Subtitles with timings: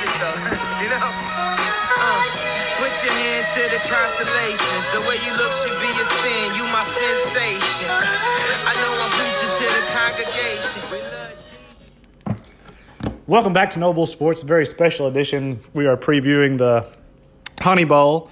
[0.80, 0.96] you know.
[0.96, 2.24] Uh,
[2.80, 4.88] put your hands to the constellations.
[4.94, 6.54] The way you look should be a sin.
[6.56, 7.90] You my sensation.
[8.64, 10.80] I know I'm preaching to the congregation.
[13.26, 15.60] Welcome back to Noble Sports, a very special edition.
[15.74, 16.86] We are previewing the
[17.60, 18.30] Honey Bowl,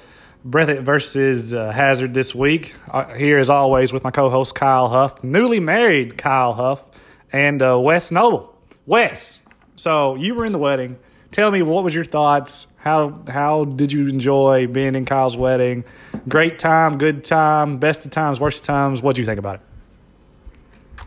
[0.48, 2.75] Breathitt versus uh, Hazard this week.
[2.91, 6.83] Uh, here, as always, with my co-host Kyle Huff, newly married Kyle Huff,
[7.30, 8.55] and uh, Wes Noble.
[8.87, 9.39] Wes,
[9.77, 10.97] so you were in the wedding.
[11.31, 12.67] Tell me what was your thoughts?
[12.77, 15.85] How how did you enjoy being in Kyle's wedding?
[16.29, 19.03] Great time, good time, best of times, worst of times.
[19.03, 19.61] What do you think about it?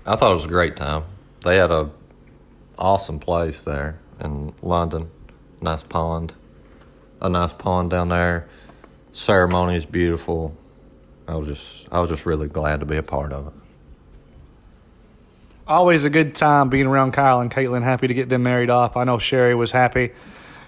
[0.06, 1.04] I thought it was a great time.
[1.44, 1.90] They had a
[2.78, 5.10] awesome place there in London.
[5.62, 6.34] Nice pond,
[7.22, 8.48] a nice pond down there.
[9.12, 10.56] Ceremony is beautiful.
[11.28, 13.54] I was just I was just really glad to be a part of it.
[15.72, 17.82] Always a good time being around Kyle and Caitlin.
[17.82, 18.98] Happy to get them married off.
[18.98, 20.12] I know Sherry was happy.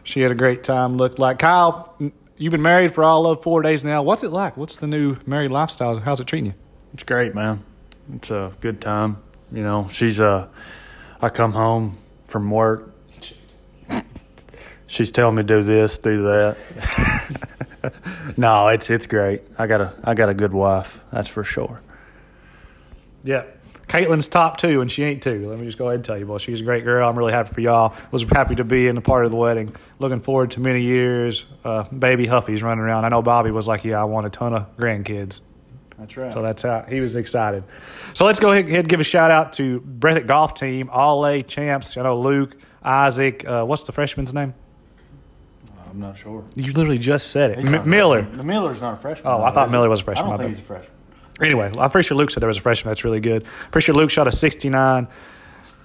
[0.06, 0.96] She had a great time.
[0.96, 1.94] Looked like Kyle.
[2.38, 4.02] You've been married for all of four days now.
[4.02, 4.56] What's it like?
[4.56, 6.00] What's the new married lifestyle?
[6.00, 6.54] How's it treating you?
[6.94, 7.62] It's great, man.
[8.16, 9.18] It's a good time.
[9.52, 10.48] You know, she's uh
[11.20, 12.94] I come home from work.
[14.88, 16.58] She's telling me do this, do that.
[18.38, 19.42] no, it's it's great.
[19.58, 21.82] I got a I got a good wife, that's for sure.
[23.26, 23.44] Yeah.
[23.94, 25.48] Caitlin's top two, and she ain't two.
[25.48, 26.40] Let me just go ahead and tell you, boy.
[26.40, 27.08] She's a great girl.
[27.08, 27.94] I'm really happy for y'all.
[28.10, 29.76] Was happy to be in a part of the wedding.
[30.00, 31.46] Looking forward to many years.
[31.64, 33.06] Uh, baby Huffy's running around.
[33.06, 35.42] I know Bobby was like, "Yeah, I want a ton of grandkids."
[36.00, 36.34] That's right.
[36.34, 37.64] So that's how he was excited.
[38.16, 41.44] So let's go ahead and give a shout out to Breathitt Golf Team, All A
[41.44, 41.96] champs.
[41.96, 43.46] I know Luke, Isaac.
[43.48, 44.56] Uh, what's the freshman's name?
[45.88, 46.44] I'm not sure.
[46.56, 47.60] You literally just said it.
[47.60, 48.24] M- Miller.
[48.24, 49.32] The Miller's not a freshman.
[49.32, 50.26] Oh, I thought Miller was a freshman.
[50.26, 50.90] I don't think he's a freshman.
[51.42, 52.90] Anyway, I'm pretty sure Luke said there was a freshman.
[52.92, 53.46] That's really good.
[53.72, 55.08] Pretty sure Luke shot a 69.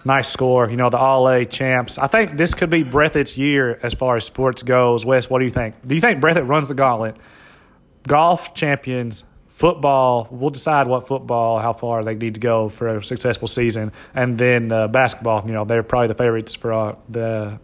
[0.05, 0.71] Nice score.
[0.71, 1.99] You know, the All A champs.
[1.99, 5.05] I think this could be Breathitt's year as far as sports goes.
[5.05, 5.75] Wes, what do you think?
[5.87, 7.17] Do you think Breathitt runs the gauntlet?
[8.07, 10.29] Golf champions, football.
[10.31, 14.39] We'll decide what football, how far they need to go for a successful season, and
[14.39, 15.45] then uh, basketball.
[15.47, 17.59] You know, they're probably the favorites for uh, the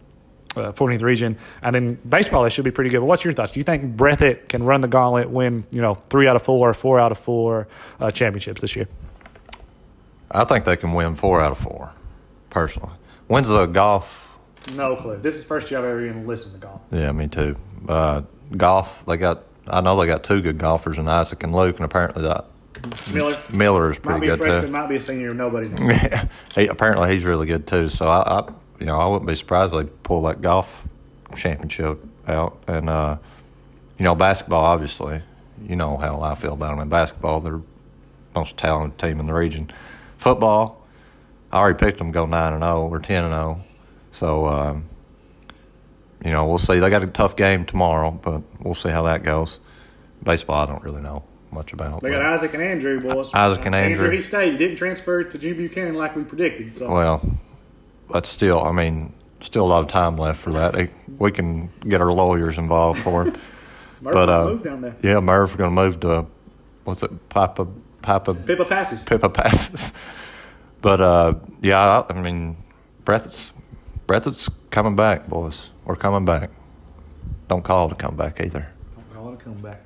[0.55, 2.43] uh, 14th region, and then baseball.
[2.43, 2.99] They should be pretty good.
[2.99, 3.51] But what's your thoughts?
[3.51, 6.73] Do you think Breathitt can run the gauntlet, win you know three out of four,
[6.73, 7.67] four out of four
[7.99, 8.87] uh, championships this year?
[10.31, 11.91] I think they can win four out of four,
[12.49, 12.93] personally.
[13.27, 14.21] When's the golf?
[14.73, 15.17] No clue.
[15.17, 16.81] This is the first year I've ever even listened to golf.
[16.91, 17.55] Yeah, me too.
[17.87, 18.21] Uh,
[18.57, 19.43] golf, they got.
[19.67, 22.45] I know they got two good golfers in Isaac and Luke, and apparently that
[23.13, 24.71] Miller Miller is might pretty be a good freshman, too.
[24.71, 25.33] might be a senior.
[25.33, 26.27] Nobody knows.
[26.55, 27.89] he apparently he's really good too.
[27.89, 30.69] So I, I you know, I wouldn't be surprised if they pull that golf
[31.35, 32.63] championship out.
[32.67, 33.17] And uh,
[33.97, 35.21] you know, basketball obviously,
[35.67, 37.39] you know how I feel about them in basketball.
[37.39, 37.61] They're
[38.35, 39.71] most talented team in the region.
[40.17, 40.85] Football,
[41.51, 43.63] I already picked them go nine and zero or ten and zero.
[44.11, 44.85] So um,
[46.23, 46.79] you know, we'll see.
[46.79, 49.59] They got a tough game tomorrow, but we'll see how that goes.
[50.23, 52.01] Baseball, I don't really know much about.
[52.01, 53.29] They got Isaac and Andrew, boys.
[53.33, 54.05] Isaac and Andrew.
[54.05, 54.57] Andrew, he stayed.
[54.57, 56.77] Didn't transfer to June Buchanan like we predicted.
[56.77, 56.89] So.
[56.89, 57.21] Well,
[58.09, 60.89] but still, I mean, still a lot of time left for that.
[61.19, 63.37] We can get our lawyers involved for him.
[64.01, 64.95] But uh, moved down there.
[65.01, 66.27] yeah, Merv going to move to
[66.83, 67.65] what's it, Papa
[68.03, 69.01] Papa Pippa passes.
[69.03, 69.93] Pippa passes.
[70.81, 72.55] But uh, yeah, I, I mean,
[73.05, 73.49] Breathitt's
[74.05, 75.69] Breathitt's coming back, boys.
[75.85, 76.51] We're coming back.
[77.47, 78.67] Don't call it a comeback either.
[79.15, 79.81] I want to come back.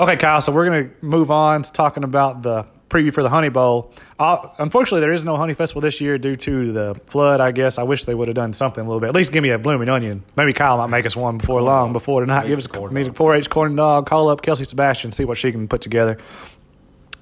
[0.00, 0.40] Okay, Kyle.
[0.40, 3.92] So we're going to move on to talking about the preview for the Honey Bowl.
[4.18, 7.40] Uh, unfortunately, there is no Honey Festival this year due to the flood.
[7.40, 9.08] I guess I wish they would have done something a little bit.
[9.08, 10.22] At least give me a blooming onion.
[10.36, 11.92] Maybe Kyle might make us one before long.
[11.92, 14.06] Before tonight, give us me a 4-H corn dog.
[14.06, 16.18] Call up Kelsey Sebastian, see what she can put together.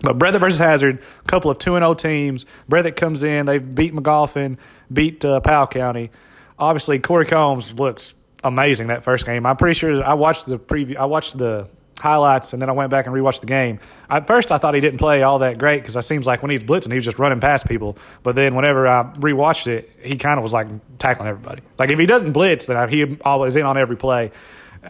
[0.00, 2.47] But Breathitt versus Hazard, a couple of 2 0 teams.
[2.69, 3.47] Breathitt comes in.
[3.47, 4.56] They've beat Magoffin,
[4.92, 6.10] beat uh, Powell County.
[6.59, 9.47] Obviously, Corey Combs looks amazing that first game.
[9.47, 11.68] I'm pretty sure I watched the preview, I watched the
[12.00, 13.80] highlights, and then I went back and rewatched the game.
[14.08, 16.50] At first, I thought he didn't play all that great because it seems like when
[16.50, 17.97] he's blitzing, he was just running past people.
[18.22, 20.68] But then whenever I rewatched it, he kind of was like
[20.98, 21.62] tackling everybody.
[21.78, 24.32] Like if he doesn't blitz, then he always in on every play.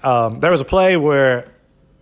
[0.03, 1.53] Um, there was a play where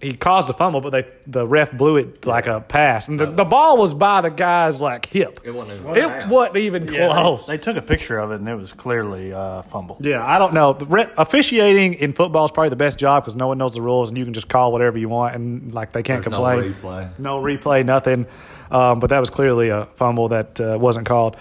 [0.00, 3.26] he caused a fumble, but they the ref blew it like a pass, and the,
[3.26, 5.40] the ball was by the guy's like hip.
[5.44, 5.80] It wasn't.
[5.96, 7.46] It wasn't even Yeah, close.
[7.46, 9.96] they, they took a picture of it and it was clearly uh, fumble.
[10.00, 10.72] Yeah, I don't know.
[10.74, 13.82] The re- officiating in football is probably the best job because no one knows the
[13.82, 16.44] rules and you can just call whatever you want and like they can't There's no
[16.44, 16.74] complain.
[16.74, 17.18] replay.
[17.18, 18.26] No replay, nothing.
[18.70, 21.36] Um, but that was clearly a fumble that uh, wasn't called.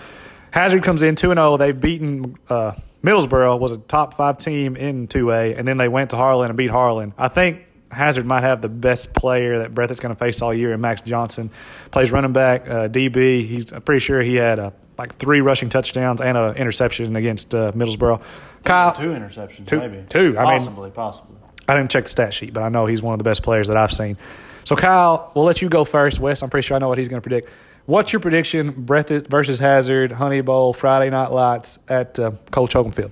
[0.52, 1.58] Hazard comes in two and zero.
[1.58, 2.72] They've beaten uh,
[3.04, 6.50] Middlesboro was a top five team in two A, and then they went to Harlan
[6.50, 7.14] and beat Harlan.
[7.18, 10.54] I think Hazard might have the best player that Breath is going to face all
[10.54, 11.50] year, and Max Johnson.
[11.92, 13.48] Plays running back, uh, DB.
[13.48, 17.54] He's I'm pretty sure he had a like three rushing touchdowns and an interception against
[17.56, 18.22] uh, Middlesboro.
[18.64, 20.04] Kyle, Two interceptions, Two- maybe.
[20.10, 21.36] two, I mean- possibly, possibly.
[21.70, 23.68] I didn't check the stat sheet, but I know he's one of the best players
[23.68, 24.18] that I've seen.
[24.64, 26.20] So, Kyle, we'll let you go first.
[26.20, 27.50] Wes, I'm pretty sure I know what he's going to predict.
[27.86, 28.72] What's your prediction?
[28.72, 33.12] Breath versus Hazard, Honey Bowl, Friday Night Lights at uh, Coach Hogan Field.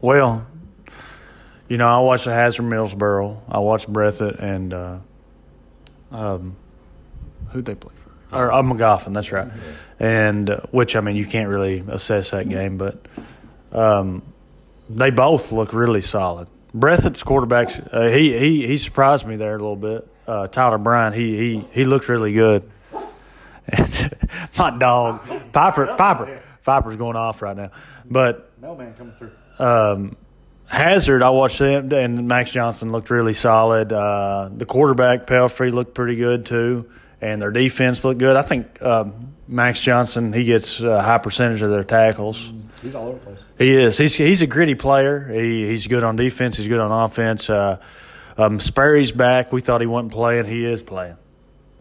[0.00, 0.46] Well,
[1.72, 3.38] you know, I watched the Hazard Millsboro.
[3.48, 4.98] I watched Breathitt and uh,
[6.10, 6.54] um,
[7.48, 7.94] who'd they play
[8.28, 8.36] for?
[8.36, 9.50] Or uh, Magoffin, that's right.
[9.98, 13.00] And uh, which I mean, you can't really assess that game, but
[13.72, 14.20] um,
[14.90, 16.46] they both look really solid.
[16.76, 20.06] Breathitt's quarterbacks, uh, he he he surprised me there a little bit.
[20.26, 22.70] Uh, Tyler Bryan, he he he looked really good.
[24.58, 25.22] My dog,
[25.52, 27.70] Piper, Piper, Piper's going off right now,
[28.04, 29.30] but Mailman coming through.
[29.58, 30.16] um,
[30.72, 33.92] Hazard, I watched him, and Max Johnson looked really solid.
[33.92, 36.90] Uh, the quarterback, Pelfrey, looked pretty good too,
[37.20, 38.36] and their defense looked good.
[38.36, 42.50] I think um, Max Johnson, he gets a high percentage of their tackles.
[42.80, 43.38] He's all over the place.
[43.58, 43.98] He is.
[43.98, 45.28] He's he's a gritty player.
[45.30, 46.56] He he's good on defense.
[46.56, 47.50] He's good on offense.
[47.50, 47.76] Uh,
[48.38, 49.52] um, Sperry's back.
[49.52, 50.46] We thought he wasn't playing.
[50.46, 51.16] He is playing.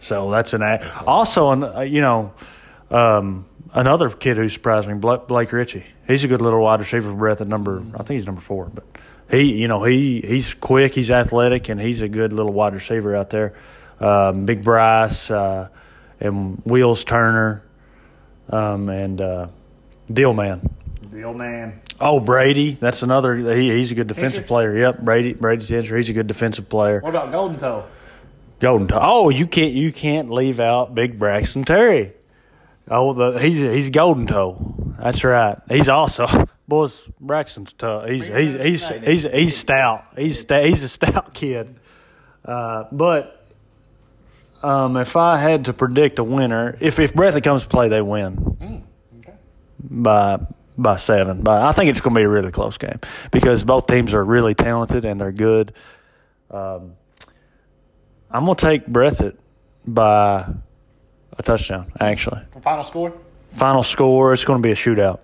[0.01, 0.63] So that's an
[1.07, 2.33] also an uh, you know
[2.89, 5.85] um, another kid who surprised me, Blake, Blake Ritchie.
[6.11, 7.83] He's a good little wide receiver for breath at number.
[7.93, 8.85] I think he's number four, but
[9.29, 10.93] he you know he he's quick.
[10.93, 13.53] He's athletic, and he's a good little wide receiver out there.
[13.99, 15.69] Um, Big Bryce uh,
[16.19, 17.63] and Wheels Turner
[18.49, 19.47] um, and uh,
[20.11, 20.69] Dealman.
[21.11, 21.81] The old man.
[21.99, 22.77] Oh, Brady.
[22.79, 23.35] That's another.
[23.55, 24.75] He, he's a good defensive player.
[24.75, 25.33] Yep, Brady.
[25.33, 25.97] Brady Tincher.
[25.97, 26.99] He's a good defensive player.
[26.99, 27.85] What about Golden Toe?
[28.59, 28.87] Golden.
[28.87, 28.99] Toe.
[28.99, 29.73] Oh, you can't.
[29.73, 32.13] You can't leave out Big Braxton Terry.
[32.89, 34.90] Oh, the he's he's Golden Toe.
[35.03, 35.57] That's right.
[35.69, 36.27] He's also
[36.67, 38.07] boys Braxton's tough.
[38.07, 40.05] He's he's he's he's he's stout.
[40.17, 41.75] He's sta- he's a stout kid.
[42.45, 43.45] Uh, but
[44.63, 48.01] um, if I had to predict a winner, if if Breathitt comes to play, they
[48.01, 48.83] win
[49.19, 49.33] Okay.
[49.81, 50.39] by
[50.77, 51.41] by seven.
[51.41, 52.99] But I think it's going to be a really close game
[53.31, 55.73] because both teams are really talented and they're good.
[56.49, 56.93] Um,
[58.29, 59.35] I'm going to take Breathitt
[59.85, 60.45] by
[61.37, 61.91] a touchdown.
[61.99, 63.13] Actually, Final score?
[63.55, 65.19] Final score it's going to be a shootout.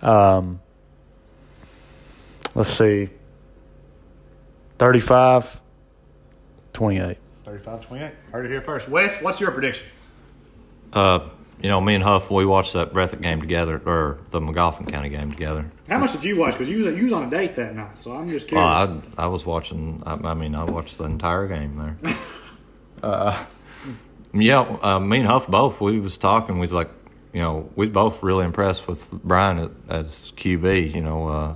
[0.00, 0.60] Um,
[2.54, 3.08] let's see,
[4.78, 5.60] 35
[6.72, 7.18] 28.
[7.44, 8.12] 35 28.
[8.32, 8.88] Heard it here first.
[8.88, 9.86] Wes, what's your prediction?
[10.92, 11.28] Uh,
[11.60, 15.08] you know, me and Huff, we watched that Breathitt game together, or the Magoffin County
[15.08, 15.70] game together.
[15.88, 16.52] How much did you watch?
[16.54, 19.04] Because you was, you was on a date that night, so I'm just Oh, curious.
[19.16, 20.02] I I was watching.
[20.04, 22.16] I, I mean, I watched the entire game there.
[23.02, 23.44] uh,
[24.34, 25.80] yeah, uh, me and Huff both.
[25.80, 26.56] We was talking.
[26.56, 26.90] We was like,
[27.32, 30.94] you know, we both really impressed with Brian at, as QB.
[30.94, 31.54] You know, uh,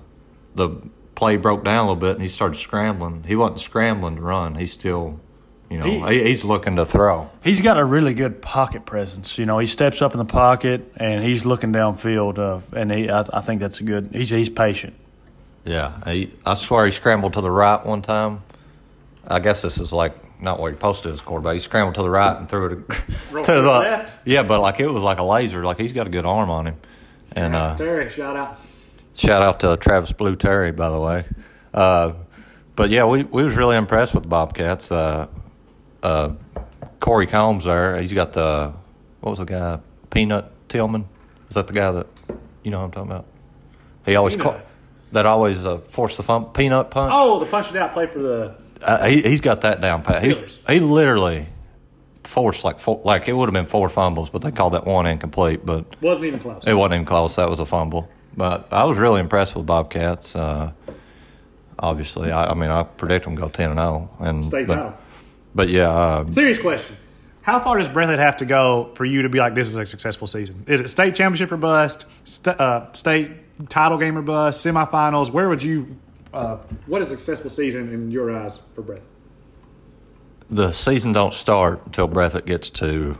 [0.55, 0.71] the
[1.15, 3.25] play broke down a little bit, and he started scrambling.
[3.25, 4.55] He wasn't scrambling to run.
[4.55, 5.21] He still,
[5.71, 7.29] you know, he, he's looking to throw.
[7.45, 9.37] He's got a really good pocket presence.
[9.37, 12.39] You know, he steps up in the pocket and he's looking downfield.
[12.39, 14.11] Uh, and he, I, I think that's a good.
[14.13, 14.95] He's he's patient.
[15.65, 18.43] Yeah, he, I swear he scrambled to the right one time.
[19.27, 21.55] I guess this is like not what he posted as quarterback.
[21.55, 22.89] He scrambled to the right and threw it
[23.31, 24.17] to the to the left?
[24.25, 25.65] Yeah, but like it was like a laser.
[25.65, 26.77] Like he's got a good arm on him.
[27.33, 28.59] And uh, Terry, shout out.
[29.15, 31.25] shout out to Travis Blue Terry, by the way.
[31.75, 32.13] Uh,
[32.75, 34.91] but yeah, we we was really impressed with Bobcats.
[34.91, 35.27] Uh,
[36.03, 36.31] uh,
[37.01, 38.01] Corey Combs there.
[38.01, 38.73] He's got the
[39.21, 39.81] what was the guy?
[40.11, 41.07] Peanut Tillman.
[41.49, 42.07] Is that the guy that
[42.63, 43.27] you know what I'm talking about?
[44.07, 44.55] He always Peanut.
[44.55, 44.61] ca-
[45.13, 47.13] that always uh, forced the fun, peanut punch.
[47.15, 48.55] Oh, the punch it out play for the.
[48.83, 50.23] Uh, he he's got that down pat.
[50.23, 50.35] He
[50.69, 51.47] he literally
[52.25, 55.07] forced like four, like it would have been four fumbles, but they called that one
[55.07, 55.65] incomplete.
[55.65, 56.63] But Wasn't even close.
[56.67, 57.37] it wasn't even close.
[57.37, 58.09] That was a fumble.
[58.37, 60.37] But I was really impressed with Bobcats.
[60.37, 60.73] Uh,
[61.79, 64.11] obviously, I, I mean I predict them go ten and zero.
[64.21, 64.95] And State but, title.
[65.55, 66.97] but yeah, uh, Serious question.
[67.43, 69.87] How far does Breathitt have to go for you to be like, this is a
[69.87, 70.65] successful season?
[70.67, 72.05] Is it state championship or bust?
[72.25, 73.31] St- uh, state
[73.69, 74.65] title game or bust?
[74.67, 75.31] Semifinals?
[75.31, 75.97] Where would you.
[76.37, 79.01] Uh, what is a successful season in your eyes for Breathitt?
[80.51, 83.19] the season don't start until Breathitt gets to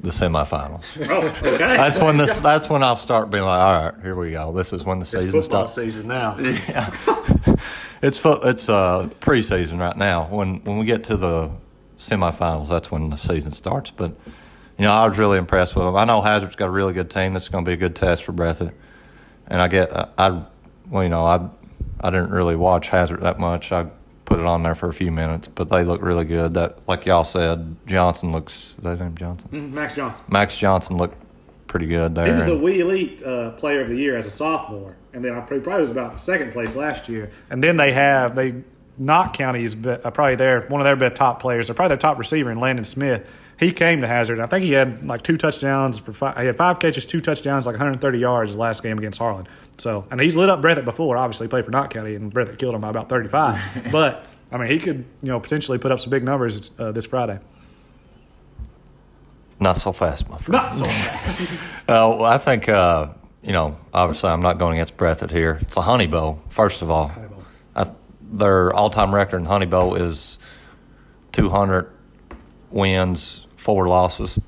[0.00, 0.84] the semifinals.
[1.10, 1.56] Oh, okay.
[1.76, 2.38] That's when this.
[2.50, 4.52] That's when I'll start being like, all right, here we go.
[4.52, 5.74] This is when the season Football starts.
[5.74, 6.36] season now.
[6.38, 7.56] Yeah,
[8.02, 10.26] it's fo- it's uh, preseason right now.
[10.28, 11.50] When when we get to the
[11.98, 13.90] semifinals, that's when the season starts.
[13.90, 14.10] But
[14.76, 15.96] you know, I was really impressed with them.
[15.96, 17.32] I know Hazard's got a really good team.
[17.32, 18.72] This is going to be a good test for Breathitt.
[19.46, 20.42] And I get I, I
[20.90, 21.48] well, you know, I
[22.00, 23.72] I didn't really watch Hazard that much.
[23.72, 23.86] I
[24.24, 26.54] put it on there for a few minutes, but they look really good.
[26.54, 28.74] That like y'all said, Johnson looks.
[28.76, 29.48] Is that his name Johnson?
[29.52, 30.24] Mm, Max Johnson.
[30.28, 31.16] Max Johnson looked
[31.66, 32.26] pretty good there.
[32.26, 35.34] He was the Wee Elite uh, Player of the Year as a sophomore, and then
[35.34, 37.30] I probably, was about second place last year.
[37.50, 38.54] And then they have they
[38.98, 41.66] Knott County is uh, probably their one of their best top players.
[41.66, 43.26] They're probably their top receiver in Landon Smith.
[43.58, 44.40] he came to Hazard.
[44.40, 46.36] I think he had like two touchdowns for five.
[46.38, 49.46] He had five catches, two touchdowns, like 130 yards last game against Harlan.
[49.78, 51.16] So, and he's lit up Breathitt before.
[51.16, 53.88] Obviously, he played for Knott County, and Breathitt killed him by about 35.
[53.92, 57.06] but I mean, he could you know potentially put up some big numbers uh, this
[57.06, 57.38] Friday.
[59.60, 60.52] Not so fast, my friend.
[60.52, 61.40] Not so fast.
[61.40, 61.46] Uh,
[61.86, 63.08] well, I think, uh,
[63.42, 65.58] you know, obviously I'm not going against Breathitt here.
[65.62, 67.08] It's a Honey Bowl, first of all.
[67.08, 67.44] Bowl.
[67.76, 67.90] I,
[68.20, 70.38] their all time record in Honey Bowl is
[71.32, 71.90] 200
[72.70, 74.38] wins, four losses.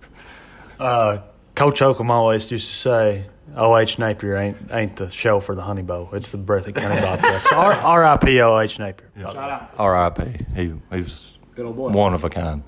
[0.78, 1.18] Uh,
[1.54, 3.24] Coach Oakham always used to say,
[3.56, 3.98] "O.H.
[3.98, 6.08] Napier ain't ain't the show for the Honey Bowl.
[6.12, 8.40] It's the Breathitt County Bobcats." R- R.I.P.
[8.40, 8.78] O.H.
[8.78, 9.08] Napier.
[9.20, 9.70] Shout out.
[9.78, 10.44] R.I.P.
[10.54, 11.88] He, he was Good old boy.
[11.90, 12.62] one of a kind.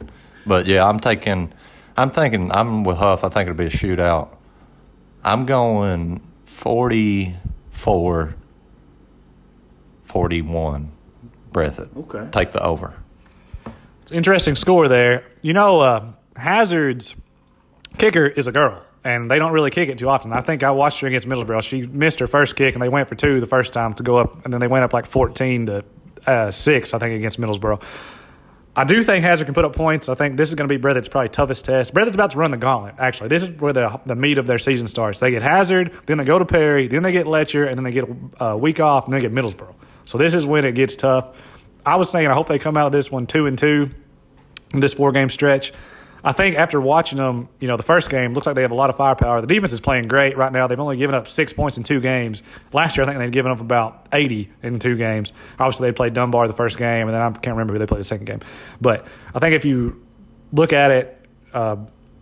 [0.47, 1.53] But yeah, I'm taking,
[1.97, 3.23] I'm thinking, I'm with Huff.
[3.23, 4.31] I think it'll be a shootout.
[5.23, 8.35] I'm going 44
[10.05, 10.93] 41
[11.53, 11.97] Breathitt.
[11.97, 12.27] Okay.
[12.33, 12.95] Take the over.
[14.03, 15.25] It's an interesting score there.
[15.43, 16.05] You know, uh,
[16.37, 17.15] Hazard's
[17.99, 20.35] kicker is a girl, and they don't really kick it too often.
[20.35, 21.63] I think I watched her against Middlesboro.
[21.63, 24.19] She missed her first kick, and they went for two the first time to go
[24.19, 25.85] up, and then they went up like 14 to
[26.27, 27.83] uh, 6, I think, against Middlesboro.
[28.77, 30.11] I do think Hazard can put up points.
[30.11, 31.95] I think this is going to be Breathitt's probably toughest test.
[31.95, 33.29] Breathitt's about to run the gauntlet, actually.
[33.29, 35.21] This is where the, the meat of their season starts.
[35.21, 37.93] They get Hazard, then they go to Perry, then they get Letcher, and then they
[37.93, 38.05] get
[38.41, 39.75] a week off, and then they get Middlesboro.
[40.05, 41.35] So this is when it gets tough.
[41.87, 43.91] I was saying I hope they come out of this one 2 and 2
[44.75, 45.73] in this four game stretch.
[46.25, 48.77] I think after watching them, you know, the first game looks like they have a
[48.77, 49.41] lot of firepower.
[49.41, 50.67] The defense is playing great right now.
[50.67, 52.43] They've only given up six points in two games.
[52.73, 55.33] Last year, I think they'd given up about 80 in two games.
[55.59, 58.01] Obviously, they played Dunbar the first game, and then I can't remember who they played
[58.01, 58.41] the second game.
[58.81, 60.05] But I think if you
[60.53, 61.77] look at it, uh,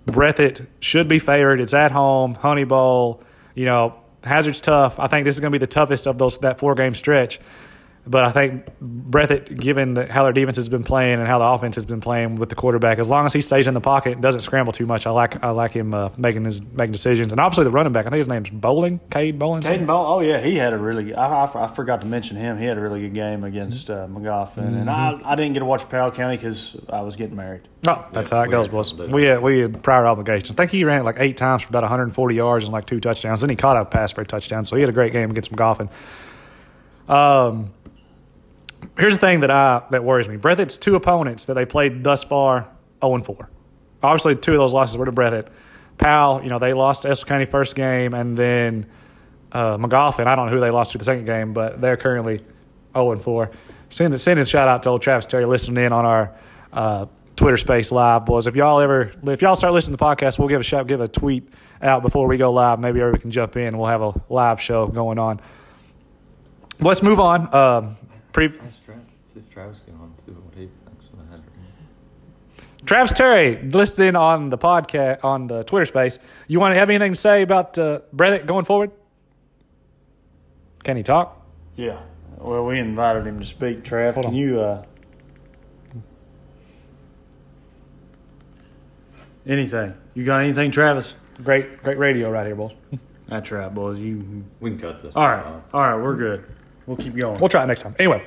[0.07, 1.61] Breathitt should be favored.
[1.61, 3.23] It's at home, Honey Bowl.
[3.55, 4.99] You know, Hazard's tough.
[4.99, 7.41] I think this is going to be the toughest of those that four game stretch.
[8.09, 11.45] But I think Breathitt, given the, how their defense has been playing and how the
[11.45, 14.13] offense has been playing with the quarterback, as long as he stays in the pocket
[14.13, 17.33] and doesn't scramble too much, I like I like him uh, making his making decisions.
[17.33, 19.63] And obviously the running back, I think his name's Bowling, Cade Bowling.
[19.63, 21.15] Caden Ball, oh yeah, he had a really.
[21.15, 22.59] I, I, I forgot to mention him.
[22.59, 25.67] He had a really good game against uh, Magoffin, and I, I didn't get to
[25.67, 27.63] watch Powell County because I was getting married.
[27.89, 29.11] Oh, that's Yeah, how it goes, had boys.
[29.11, 30.51] We had, we had prior obligations.
[30.51, 33.01] I think he ran it like eight times for about 140 yards and like two
[33.01, 33.41] touchdowns.
[33.41, 35.51] Then he caught a pass for a touchdown, so he had a great game against
[35.51, 35.89] Magoffin.
[37.09, 37.73] Um,
[38.99, 40.37] here's the thing that I that worries me.
[40.37, 42.69] Breathitt's two opponents that they played thus far
[43.03, 43.51] 0 4.
[44.03, 45.49] Obviously, two of those losses were to Breathitt.
[45.99, 48.87] Powell, you know, they lost to Estill County first game, and then
[49.53, 50.27] uh, Magoffin.
[50.27, 52.45] I don't know who they lost to the second game, but they're currently
[52.95, 53.51] 0 4.
[53.91, 56.33] Send, send a shout out to old Travis Terry listening in on our
[56.73, 58.47] uh, Twitter Space live, boys.
[58.47, 61.01] If y'all ever, if y'all start listening to the podcast, we'll give a shout, give
[61.01, 61.49] a tweet
[61.83, 62.81] out before we go live.
[62.81, 63.79] Maybe everybody can jump in.
[63.79, 65.41] We'll have a live show going on.
[66.81, 67.55] Let's move on.
[67.55, 67.97] Um,
[68.37, 68.75] pre- Travis.
[69.33, 71.41] See if Travis get on, see what he thinks of that.
[72.85, 76.19] Travis Terry listening on the podcast on the Twitter Space.
[76.47, 78.91] You want to have anything to say about uh, Breathitt going forward?
[80.85, 81.43] Can he talk?
[81.77, 82.01] Yeah.
[82.39, 83.83] Well, we invited him to speak.
[83.83, 84.39] Trav, Hold can on.
[84.39, 84.61] you?
[84.61, 84.85] Uh,
[89.47, 89.95] anything?
[90.15, 91.15] You got anything, Travis?
[91.43, 92.73] Great, great radio right here, boys.
[93.29, 93.99] That's right, boys.
[93.99, 94.45] You.
[94.61, 95.13] We can cut this.
[95.17, 95.61] All right.
[95.73, 95.97] All right.
[95.97, 96.45] We're good.
[96.87, 97.41] We'll keep going.
[97.41, 97.95] We'll try it next time.
[97.99, 98.25] Anyway,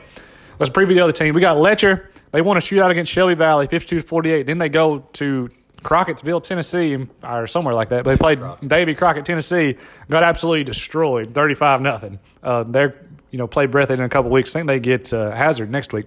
[0.60, 1.34] let's preview the other team.
[1.34, 2.12] We got Letcher.
[2.32, 4.46] They want to shoot out against Shelby Valley, 52 to 48.
[4.46, 5.50] Then they go to
[5.82, 8.04] Crockett'sville, Tennessee, or somewhere like that.
[8.04, 9.78] But they played Davy Crockett, Tennessee,
[10.10, 12.20] got absolutely destroyed, 35 nothing.
[12.44, 14.56] Uh, they're you know play Breathitt in a couple weeks.
[14.56, 16.06] I think they get uh, Hazard next week.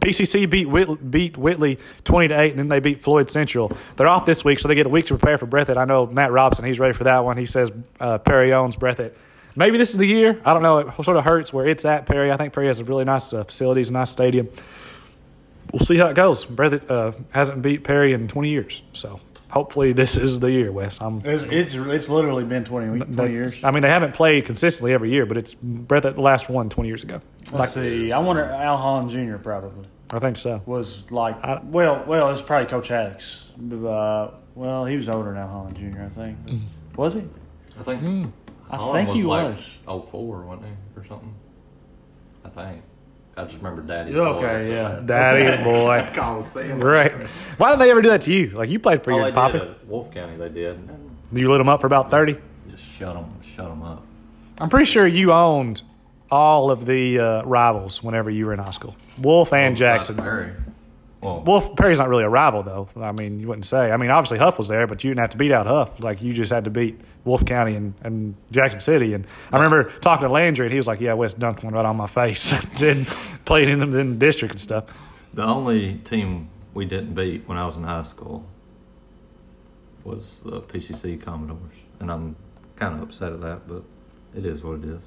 [0.00, 3.76] PCC beat Whit- beat Whitley twenty to eight, and then they beat Floyd Central.
[3.96, 5.76] They're off this week, so they get a week to prepare for Breathitt.
[5.76, 7.36] I know Matt Robson; he's ready for that one.
[7.36, 9.12] He says uh, Perry owns Breathitt.
[9.56, 10.40] Maybe this is the year.
[10.44, 10.78] I don't know.
[10.78, 12.30] It sort of hurts where it's at Perry.
[12.30, 14.48] I think Perry has a really nice uh, facilities, a nice stadium.
[15.72, 16.44] We'll see how it goes.
[16.44, 21.00] Breathitt uh, hasn't beat Perry in twenty years, so hopefully this is the year, Wes.
[21.00, 23.58] I'm It's, it's it's literally been 20, 20 years.
[23.64, 27.02] I mean, they haven't played consistently every year, but it's Breathitt last one 20 years
[27.02, 27.20] ago.
[27.50, 28.12] Let's see.
[28.12, 29.36] I wonder Al Hahn Jr.
[29.36, 30.62] probably I think so.
[30.66, 31.36] was like.
[31.42, 33.42] I- well, well, it's probably Coach Haddock's.
[33.58, 36.02] Uh, well, he was older than Al Hahn Jr.
[36.02, 36.38] I think.
[36.96, 37.24] Was he?
[37.78, 38.00] I think.
[38.00, 38.26] Hmm.
[38.70, 39.76] I think he like was.
[39.86, 41.34] Oh four, wasn't he, or something?
[42.44, 42.82] I think.
[43.38, 44.14] I just remember Daddy.
[44.16, 45.00] Okay, yeah.
[45.04, 46.08] Daddy's boy.
[46.14, 46.80] Coliseum.
[46.80, 47.12] Right.
[47.58, 48.48] Why did they ever do that to you?
[48.50, 49.58] Like you played for Oh, your they Poppy.
[49.58, 50.36] did at Wolf County.
[50.36, 50.88] They did.
[51.32, 52.36] You lit them up for about 30.
[52.70, 54.04] Just shut them, shut them up.
[54.58, 55.82] I'm pretty sure you owned
[56.30, 58.96] all of the uh, rivals whenever you were in high school.
[59.18, 60.16] Wolf and Besides Jackson.
[60.16, 60.52] Perry.
[61.26, 61.34] Oh.
[61.34, 62.88] Well, Wolf Perry's not really a rival though.
[63.00, 63.90] I mean, you wouldn't say.
[63.90, 65.98] I mean, obviously Huff was there, but you didn't have to beat out Huff.
[65.98, 69.12] Like you just had to beat Wolf County and, and Jackson City.
[69.12, 71.84] And I remember talking to Landry, and he was like, "Yeah, West dunked one right
[71.84, 73.04] on my face." then
[73.44, 74.84] played in the, in the district and stuff.
[75.34, 78.44] the only team we didn't beat when I was in high school
[80.04, 81.58] was the PCC Commodores,
[81.98, 82.36] and I'm
[82.76, 83.82] kind of upset at that, but
[84.36, 85.02] it is what it is.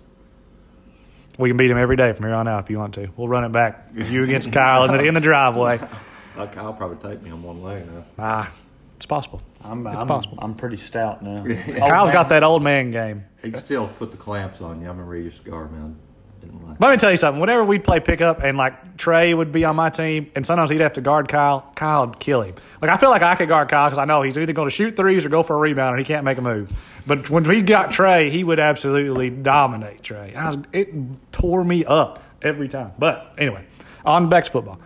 [1.37, 3.07] We can beat him every day from here on out if you want to.
[3.15, 3.91] We'll run it back.
[3.95, 5.79] You against Kyle in the, in the driveway.
[6.39, 8.05] Like Kyle probably take me on one leg now.
[8.17, 8.53] Ah,
[8.95, 9.41] it's possible.
[9.61, 10.37] I'm, It's I'm, possible.
[10.41, 11.45] I'm pretty stout now.
[11.77, 13.25] Kyle's got that old man game.
[13.43, 14.89] He can still put the clamps on you.
[14.89, 15.79] I'm he used to guard me.
[15.79, 16.79] I didn't like.
[16.79, 17.39] Let me tell you something.
[17.41, 20.79] Whenever we'd play pickup and like Trey would be on my team, and sometimes he'd
[20.81, 22.55] have to guard Kyle, Kyle would kill him.
[22.81, 24.75] Like I feel like I could guard Kyle because I know he's either going to
[24.75, 26.71] shoot threes or go for a rebound, and he can't make a move.
[27.05, 30.33] But when we got Trey, he would absolutely dominate Trey.
[30.35, 30.89] I was, it
[31.31, 32.93] tore me up every time.
[32.97, 33.65] But anyway,
[34.05, 34.79] on back to football.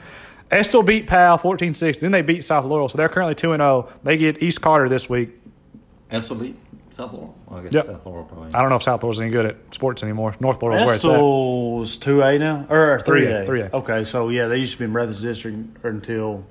[0.53, 1.99] Estill beat Pal 14-6.
[1.99, 3.89] Then they beat South Laurel, so they're currently 2-0.
[4.03, 5.31] They get East Carter this week.
[6.11, 6.55] Estill beat
[6.91, 7.35] South Laurel.
[7.47, 7.85] Well, I guess Yep.
[7.87, 8.53] South Laurel probably.
[8.53, 10.35] I don't know if South Laurel's any good at sports anymore.
[10.39, 11.09] North Laurel's where it's at.
[11.11, 13.73] Estill's two A now or three 3A, 3A.
[13.73, 16.43] Okay, so yeah, they used to be in Brothers District until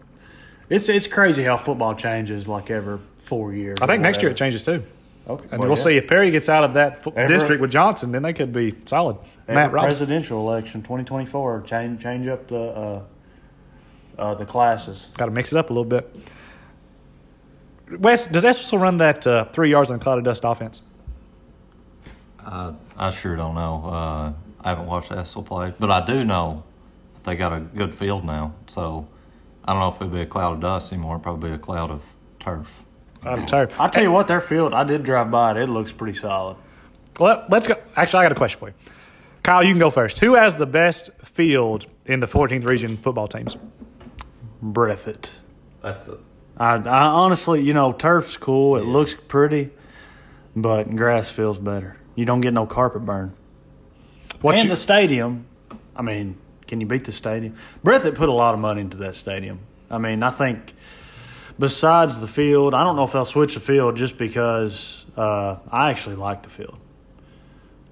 [0.69, 3.79] it's it's crazy how football changes like every four years.
[3.81, 4.83] I think or next year it changes too.
[5.29, 5.85] Okay, And well, we'll yeah.
[5.85, 8.53] see if Perry gets out of that fo- Every- district with Johnson, then they could
[8.53, 9.17] be solid.
[9.47, 10.07] Matt Robinson.
[10.07, 13.03] presidential election, twenty twenty four, change change up the uh,
[14.19, 15.07] uh, the classes.
[15.17, 16.15] Got to mix it up a little bit.
[17.99, 20.83] Wes, does Estill run that uh, three yards on cloud of dust offense?
[22.41, 23.85] I, I sure don't know.
[23.85, 26.65] Uh, I haven't watched Estill play, but I do know
[27.25, 28.55] they got a good field now.
[28.69, 29.07] So
[29.65, 31.17] I don't know if it'll be a cloud of dust anymore.
[31.17, 32.03] It'll probably be a cloud of
[32.41, 32.69] turf.
[33.25, 33.73] I'm tired.
[33.79, 34.75] I'll tell you what, their field.
[34.75, 35.57] I did drive by it.
[35.59, 36.57] It looks pretty solid.
[37.21, 37.77] Well, let's go.
[37.97, 38.75] Actually, I got a question for you.
[39.43, 40.19] Kyle, you can go first.
[40.21, 43.57] Who has the best field in the 14th region football teams?
[44.63, 45.31] Breathitt.
[45.83, 46.19] That's it.
[46.57, 48.77] I, I honestly, you know, turf's cool.
[48.77, 49.71] It looks pretty,
[50.55, 51.97] but grass feels better.
[52.15, 53.35] You don't get no carpet burn.
[54.43, 55.47] What and you, the stadium,
[55.97, 57.57] I mean, can you beat the stadium?
[57.85, 59.61] Breathitt put a lot of money into that stadium.
[59.91, 60.75] I mean, I think
[61.59, 65.91] besides the field, I don't know if they'll switch the field just because uh, I
[65.91, 66.77] actually like the field.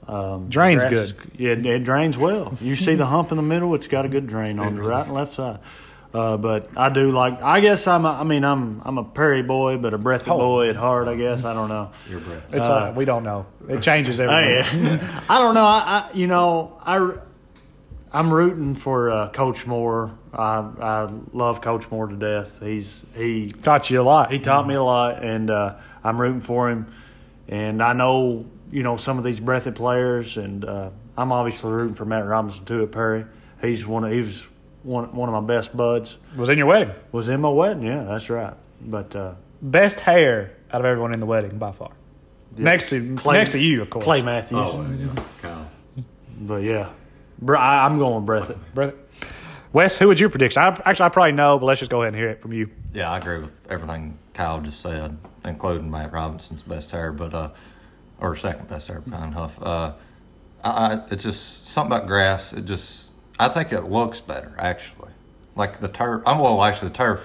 [0.07, 1.09] Um, Drains grass good.
[1.09, 2.57] is- Yeah, it, it drains well.
[2.61, 5.05] You see the hump in the middle; it's got a good drain on the right
[5.05, 5.61] and left side.
[6.13, 7.41] Uh, but I do like.
[7.43, 8.05] I guess I'm.
[8.05, 8.83] A, I mean, I'm.
[8.85, 10.39] I'm a Perry boy, but a Breathitt Oh.
[10.39, 11.07] boy at heart.
[11.07, 11.91] I guess I don't know.
[12.09, 12.43] Your breath.
[12.53, 13.47] it's uh, we don't know.
[13.69, 15.65] It changes every Hey, I don't know.
[15.65, 17.13] I, I you know I
[18.13, 20.11] I'm rooting for uh, Coach Moore.
[20.35, 22.59] I I love Coach Moore to death.
[22.61, 24.33] He's he Taught you a lot.
[24.33, 26.93] he taught me a lot, and uh, I'm rooting for him.
[27.47, 31.95] And I know you know some of these Breathitt players, and uh, I'm obviously rooting
[31.95, 33.27] for Matt Robinson too at Perry.
[33.63, 34.43] He's one of he was
[34.83, 36.17] one one of my best buds.
[36.37, 36.95] was in your wedding.
[37.13, 38.55] Was in my wedding, yeah, that's right.
[38.81, 41.91] But uh, Best hair out of everyone in the wedding by far.
[42.57, 44.05] Next to Clay- next to you, of course.
[44.05, 44.59] Clay Matthews.
[44.59, 45.25] Oh, yeah.
[45.43, 45.71] Kyle.
[46.41, 46.91] But yeah,
[47.41, 48.59] Bre- I, I'm going with Breathitt.
[48.75, 48.95] Brother.
[49.73, 50.63] Wes, who would your prediction?
[50.63, 52.71] I, actually, I probably know, but let's just go ahead and hear it from you.
[52.93, 57.51] Yeah, I agree with everything Kyle just said, including Matt Robinson's best hair, but uh,
[58.19, 59.53] or second best hair behind Huff.
[59.63, 59.93] Uh,
[60.65, 62.53] I, I, it's just something about grass.
[62.53, 63.05] It just,
[63.41, 65.09] I think it looks better actually.
[65.57, 66.23] Like the turf.
[66.27, 67.23] I'm well, actually the turf.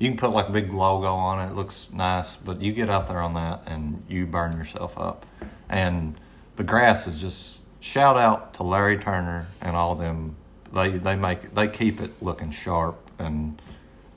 [0.00, 1.52] You can put like a big logo on it.
[1.52, 5.24] It looks nice, but you get out there on that and you burn yourself up.
[5.68, 6.16] And
[6.56, 10.34] the grass is just shout out to Larry Turner and all them.
[10.72, 13.62] They they make they keep it looking sharp and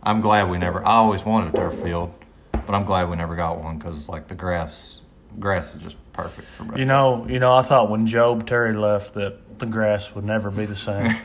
[0.01, 0.83] I'm glad we never.
[0.83, 2.11] I always wanted a turf field,
[2.51, 5.01] but I'm glad we never got one because like the grass,
[5.39, 6.79] grass is just perfect for me.
[6.79, 10.51] You know, you know, I thought when Job Terry left that the grass would never
[10.51, 11.15] be the same.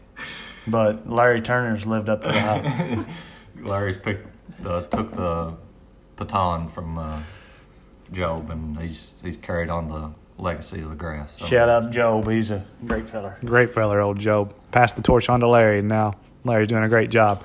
[0.66, 3.06] but Larry Turner's lived up to the hype.
[3.60, 4.26] Larry's picked
[4.64, 5.54] uh, took the
[6.16, 7.22] baton from uh,
[8.12, 10.10] Job, and he's he's carried on the
[10.42, 11.36] legacy of the grass.
[11.38, 11.46] So.
[11.46, 13.36] Shout out Job, he's a great feller.
[13.44, 14.54] Great feller, old Job.
[14.72, 17.44] Passed the torch on to Larry, and now Larry's doing a great job.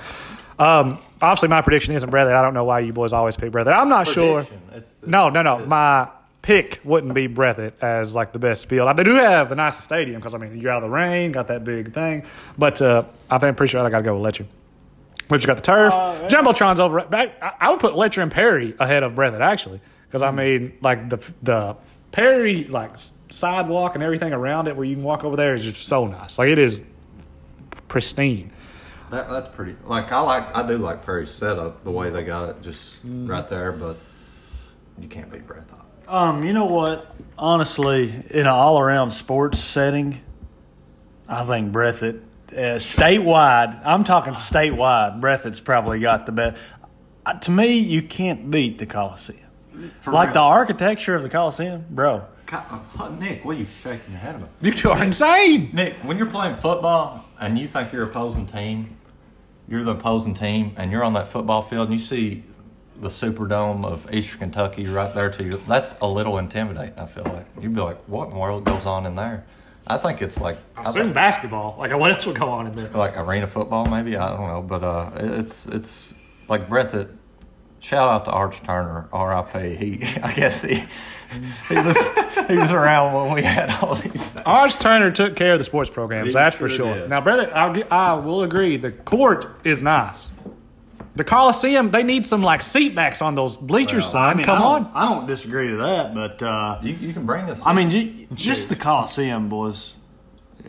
[0.58, 2.34] Um, obviously, my prediction isn't Bradley.
[2.34, 3.73] I don't know why you boys always pick Bradley.
[3.73, 4.43] I'm not sure.
[4.43, 4.69] Prediction.
[4.73, 5.65] It's- No, no, no.
[5.65, 6.10] My
[6.45, 8.95] pick wouldn't be Breathitt as like the best field.
[8.95, 11.47] They do have a nice stadium because I mean you're out of the rain, got
[11.47, 12.23] that big thing.
[12.55, 14.45] But uh, I think I'm pretty sure I got to go with Letcher.
[15.27, 15.91] But you got the turf.
[15.91, 16.27] Uh, yeah.
[16.27, 17.01] Jumbotron's over.
[17.01, 20.27] Back, I, I would put Letcher and Perry ahead of Breathitt actually because Hmm.
[20.27, 21.75] I mean like the the
[22.12, 22.91] Perry like
[23.29, 26.38] sidewalk and everything around it where you can walk over there is just so nice.
[26.38, 26.79] Like it is
[27.88, 28.51] pristine.
[29.10, 29.75] That that's pretty.
[29.86, 33.47] Like I like I do like Perry's setup, the way they got it just right
[33.49, 33.97] there, but
[34.99, 35.84] you can't beat Breath Hop.
[36.07, 37.15] Um, you know what?
[37.37, 40.21] Honestly, in an all around sports setting,
[41.27, 46.57] I think Breathitt, uh, statewide, I'm talking statewide, Breathitt's probably got the best.
[47.25, 49.39] Uh, to me, you can't beat the Coliseum.
[50.05, 52.23] like the architecture of the Coliseum, bro.
[52.51, 54.49] uh, Nick, what are you shaking your head about?
[54.61, 55.71] You two are insane.
[55.73, 58.95] Nick, when you're playing football and you think you're opposing team,
[59.67, 62.43] you're the opposing team, and you're on that football field and you see
[63.01, 65.62] the Superdome of Eastern Kentucky right there to you.
[65.67, 66.97] That's a little intimidating.
[66.97, 69.45] I feel like you'd be like, what in the world goes on in there?
[69.88, 71.75] I think it's like I I assume think, basketball.
[71.77, 72.89] Like what else would go on in there?
[72.89, 76.13] like arena football, maybe I don't know, but uh, it's it's
[76.47, 77.10] like Breathitt.
[77.81, 79.75] Shout out to Arch Turner, R.I.P.
[79.75, 80.75] He, I guess he
[81.69, 81.97] he was
[82.47, 84.31] he was around when we had all these.
[84.43, 86.95] Arch Turner took care of the sports programs, He that's for sure sure.
[87.01, 87.10] did.
[87.12, 88.77] Now, brother, I'll, I will agree.
[88.77, 90.29] The court is nice.
[91.15, 94.23] The Coliseum, they need some like seat backs on those bleachers, Well, son.
[94.23, 94.91] I mean, Come I on.
[94.93, 97.62] I don't disagree to that, but uh, You, you can bring us.
[97.65, 99.93] I mean, ju- just the Coliseum was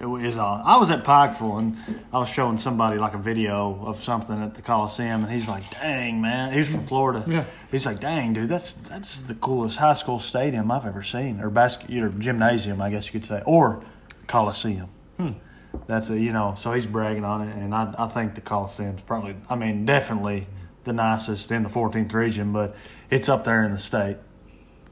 [0.01, 0.61] it is all.
[0.65, 1.77] I was at Pikeville and
[2.13, 5.71] I was showing somebody like a video of something at the Coliseum, and he's like,
[5.71, 7.25] "Dang, man!" He's from Florida.
[7.27, 7.45] Yeah.
[7.73, 11.49] He's like, "Dang, dude, that's that's the coolest high school stadium I've ever seen, or
[11.49, 13.81] basket, or gymnasium, I guess you could say, or
[14.27, 14.89] Coliseum."
[15.87, 16.55] That's a you know.
[16.59, 20.47] So he's bragging on it, and I I think the Coliseum's probably, I mean, definitely
[20.85, 22.77] the nicest in the 14th region, but
[23.11, 24.17] it's up there in the state.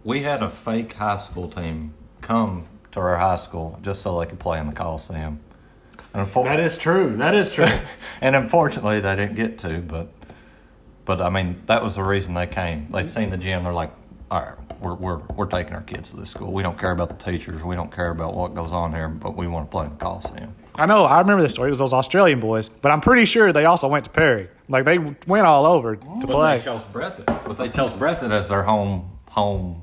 [0.03, 4.27] we had a fake high school team come to our high school just so they
[4.27, 5.40] could play in the Coliseum.
[6.57, 7.16] That is true.
[7.16, 7.66] That is true.
[8.20, 9.81] and unfortunately, they didn't get to.
[9.81, 10.09] But,
[11.05, 12.88] but I mean, that was the reason they came.
[12.90, 13.64] They seen the gym.
[13.64, 13.92] They're like,
[14.31, 16.53] all right, we're we're we're taking our kids to this school.
[16.53, 17.62] We don't care about the teachers.
[17.62, 19.97] We don't care about what goes on here, but we want to play in the
[19.97, 20.55] Coliseum.
[20.76, 21.04] I know.
[21.04, 21.68] I remember this story.
[21.68, 24.48] It was those Australian boys, but I'm pretty sure they also went to Perry.
[24.68, 26.58] Like they went all over to But play.
[26.58, 27.26] they chose Breathitt.
[27.26, 29.80] But they chose Breathitt as their home home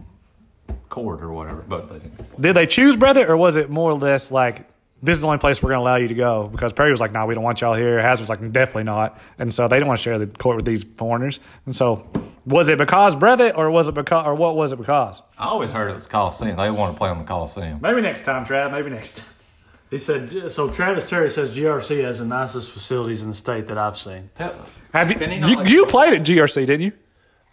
[0.89, 1.61] court or whatever.
[1.67, 2.41] But they didn't.
[2.41, 4.67] Did they choose brother, or was it more or less like
[5.03, 6.47] this is the only place we're going to allow you to go?
[6.51, 9.17] Because Perry was like, "No, we don't want y'all here." Hazard was like, "Definitely not,"
[9.39, 11.39] and so they didn't want to share the court with these foreigners.
[11.65, 12.05] And so,
[12.45, 15.21] was it because brother, or was it because, or what was it because?
[15.37, 16.57] I always heard it was Coliseum.
[16.57, 17.79] They want to play on the Coliseum.
[17.81, 18.71] Maybe next time, Trav.
[18.71, 19.17] Maybe next.
[19.17, 19.25] time.
[19.91, 23.77] He said, so Travis Terry says GRC has the nicest facilities in the state that
[23.77, 24.29] I've seen.
[24.93, 25.15] Have you?
[25.17, 26.91] Can he You, not you played at GRC, didn't you?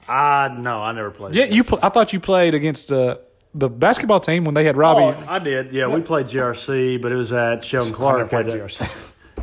[0.09, 1.35] I no, I never played.
[1.35, 1.65] Yeah, you.
[1.65, 3.17] Pl- I thought you played against uh,
[3.55, 5.19] the basketball team when they had Oh, Robbie.
[5.27, 5.73] I did.
[5.73, 8.31] Yeah, we played GRC, but it was at Sheldon Clark.
[8.31, 8.89] played at- GRC.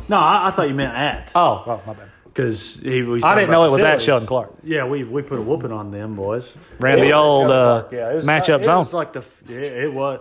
[0.08, 2.08] No, I, I thought you meant at Oh, oh, my bad.
[2.26, 3.02] because he.
[3.02, 4.00] was I didn't know it was at.
[4.00, 4.52] Sheldon Clark.
[4.62, 6.54] Yeah, we we put a whooping on them boys.
[6.78, 8.78] Ran It the old, Sheldon uh, yeah, it was, matchup it zone.
[8.78, 10.20] was like the yeah, it was.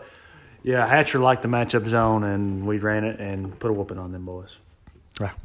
[0.66, 4.12] Yeah, Hatcher liked the matchup zone, and we ran it and put a whooping on
[4.12, 4.50] them boys.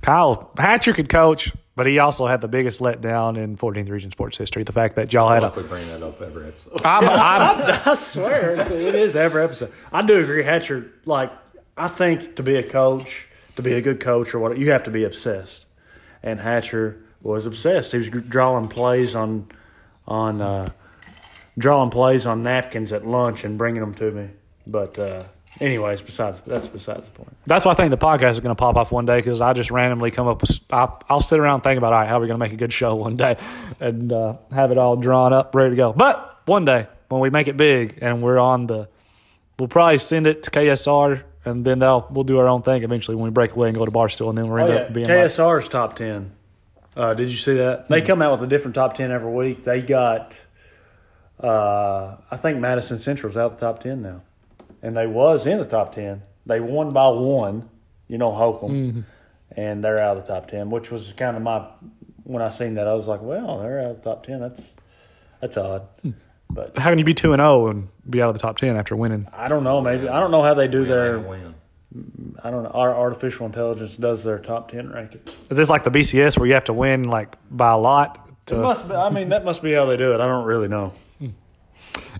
[0.00, 4.38] Kyle Hatcher could coach, but he also had the biggest letdown in 14th region sports
[4.38, 4.64] history.
[4.64, 5.52] The fact that y'all had a.
[5.54, 6.80] we bring that up every episode.
[6.87, 9.70] I'm, I'm, I swear, it's- it is every episode.
[9.92, 10.90] I do agree, Hatcher.
[11.04, 11.30] Like,
[11.76, 14.85] I think to be a coach, to be a good coach or what, you have
[14.85, 15.66] to be obsessed.
[16.22, 17.92] And Hatcher was obsessed.
[17.92, 19.48] He was drawing plays on,
[20.09, 20.70] on, uh,
[21.59, 24.28] drawing plays on napkins at lunch and bringing them to me.
[24.70, 25.24] But, uh,
[25.61, 27.37] anyways, besides that's besides the point.
[27.46, 29.52] that's why I think the podcast is going to pop off one day because I
[29.52, 30.59] just randomly come up with.
[30.70, 32.52] I'll, I'll sit around and think about all right, how are we going to make
[32.52, 33.37] a good show one day,
[33.80, 35.92] and uh, have it all drawn up, ready to go.
[35.92, 38.88] But one day when we make it big and we're on the,
[39.59, 41.24] we'll probably send it to KSR.
[41.42, 43.87] And then they'll we'll do our own thing eventually when we break away and go
[43.87, 46.33] to Barstool, and then we'll Oh end yeah, up being like, KSR's top ten.
[46.94, 47.88] Uh, did you see that?
[47.88, 49.64] They come out with a different top ten every week.
[49.64, 50.38] They got,
[51.42, 54.20] uh, I think Madison Central's out the top ten now,
[54.82, 56.22] and they was in the top ten.
[56.46, 57.68] They won by one,
[58.08, 59.00] you know Holcomb, mm-hmm.
[59.56, 61.66] and they're out of the top ten, which was kind of my
[62.24, 64.40] when I seen that I was like, well, they're out of the top ten.
[64.40, 64.62] That's
[65.40, 66.10] that's odd, hmm.
[66.48, 68.76] but how can you be two and zero and be out of the top ten
[68.76, 69.28] after winning?
[69.32, 69.80] I don't know.
[69.80, 71.18] Maybe I don't know how they do their.
[71.18, 71.54] win.
[72.44, 72.70] I don't know.
[72.70, 75.22] Our artificial intelligence does their top ten ranking.
[75.50, 78.28] Is this like the BCS where you have to win like by a lot?
[78.48, 80.20] It must be, I mean, that must be how they do it.
[80.20, 80.92] I don't really know.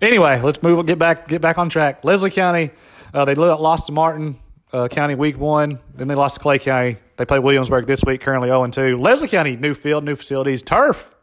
[0.03, 0.85] Anyway, let's move.
[0.87, 1.29] Get back.
[1.29, 2.05] Get back on track.
[2.05, 2.71] Leslie County.
[3.13, 4.39] Uh, they lost to Martin
[4.73, 5.79] uh, County week one.
[5.95, 6.97] Then they lost to Clay County.
[7.17, 8.21] They play Williamsburg this week.
[8.21, 8.99] Currently zero and two.
[8.99, 11.15] Leslie County new field, new facilities, turf.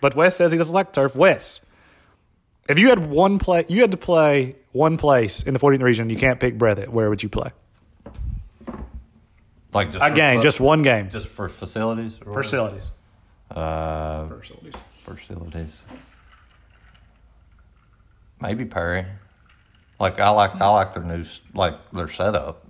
[0.00, 1.14] But Wes says he doesn't like turf.
[1.14, 1.60] Wes,
[2.68, 6.08] if you had one play, you had to play one place in the 14th region.
[6.10, 6.88] You can't pick Breathitt.
[6.88, 7.50] Where would you play?
[9.72, 11.10] Like just A for game, just one game.
[11.10, 12.12] just for facilities.
[12.24, 12.42] or?
[12.42, 12.92] Facilities.
[13.50, 14.74] Uh, Facilities.
[15.04, 15.82] facilities.
[18.44, 19.06] Maybe Perry.
[19.98, 22.66] Like I like I like their new like their setup.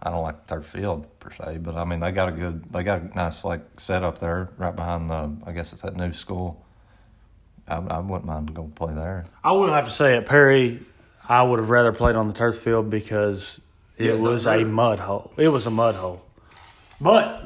[0.00, 2.84] I don't like their field per se, but I mean they got a good they
[2.84, 6.64] got a nice like setup there right behind the I guess it's that new school.
[7.66, 9.24] I, I wouldn't mind going to play there.
[9.42, 10.84] I would have to say at Perry,
[11.28, 13.58] I would have rather played on the turf field because
[13.96, 15.32] it Yeah, was a mud hole.
[15.36, 16.22] It was a mud hole.
[17.00, 17.44] But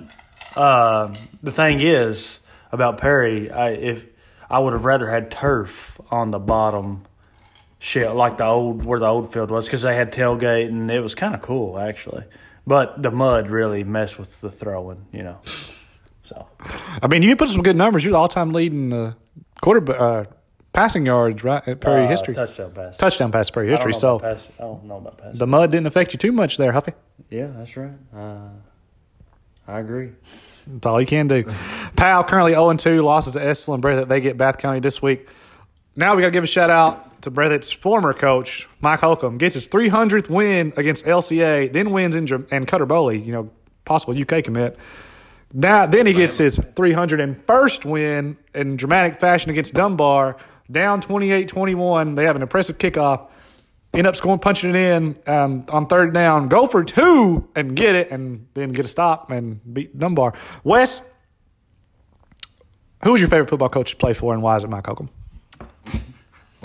[0.54, 2.40] uh, the thing is
[2.72, 4.04] about Perry, I, if
[4.50, 7.04] I would have rather had turf on the bottom
[7.78, 11.00] shell, like the old where the old field was, because they had tailgate and it
[11.00, 12.24] was kind of cool actually.
[12.66, 15.38] But the mud really messed with the throwing, you know.
[16.24, 16.46] So
[17.02, 18.02] I mean, you put some good numbers.
[18.04, 19.12] You're the all-time leading uh,
[19.60, 20.24] quarter uh,
[20.72, 22.34] passing yards right at Prairie Uh, history.
[22.34, 22.96] touchdown pass.
[22.96, 23.92] Touchdown pass don't history.
[23.94, 24.44] So pass.
[24.58, 25.38] I don't know about pass.
[25.38, 26.92] the mud didn't affect you too much there, Huffy.
[27.30, 27.92] yeah, that's right.
[28.16, 28.48] Uh,
[29.68, 30.10] I agree.
[30.66, 31.44] That's all you can do.
[31.94, 34.08] Powell currently 0 2, losses to Estill and Breathitt.
[34.08, 35.28] They get Bath County this week.
[35.94, 39.38] Now we got to give a shout out to Breathitt's former coach, Mike Holcomb.
[39.38, 43.50] Gets his 300th win against LCA, then wins in and Cutter Bowley, you know,
[43.84, 44.78] possible UK commit.
[45.52, 50.36] Now, then he gets his 301st win in dramatic fashion against Dunbar,
[50.70, 52.14] down 28 21.
[52.14, 53.28] They have an impressive kickoff
[53.96, 57.94] end up scoring, punching it in um, on third down, go for two and get
[57.94, 60.34] it, and then get a stop and beat Dunbar.
[60.64, 61.00] Wes,
[63.02, 65.10] who was your favorite football coach to play for, and why is it Mike Holcomb?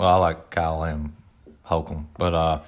[0.02, 1.14] Well, I like Kyle M.
[1.62, 2.60] Holcomb, but uh,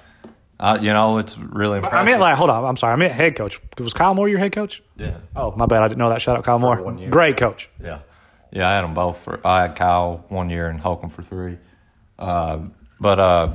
[0.57, 1.99] I, you know, it's really impressive.
[1.99, 3.59] I meant like, hold on, I'm sorry, I meant head coach.
[3.77, 4.81] Was Kyle Moore your head coach?
[4.95, 6.21] yeah, Oh, my bad, I didn't know that.
[6.21, 6.77] Shout out Kyle Moore,
[7.09, 7.69] great coach.
[7.83, 7.99] yeah,
[8.53, 8.69] yeah.
[8.69, 9.45] I had them both for.
[9.45, 11.57] I had Kyle one year and Holcomb for three.
[12.17, 12.59] Uh,
[13.01, 13.51] but uh,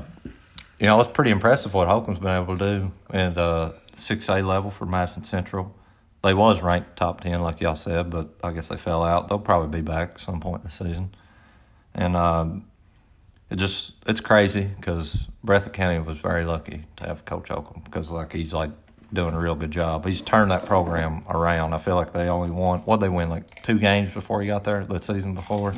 [0.79, 4.43] you know, it's pretty impressive what Holcomb's been able to do at uh, six A
[4.43, 5.75] level for Madison Central.
[6.23, 9.29] They was ranked top ten, like y'all said, but I guess they fell out.
[9.29, 11.15] They'll probably be back at some point in the season,
[11.95, 12.67] and um,
[13.51, 18.11] it just it's crazy because Breathitt County was very lucky to have Coach Holcomb because
[18.11, 18.71] like he's like
[19.13, 20.07] doing a real good job.
[20.07, 21.75] He's turned that program around.
[21.75, 24.63] I feel like they only won what they win like two games before he got
[24.63, 25.75] there the season before,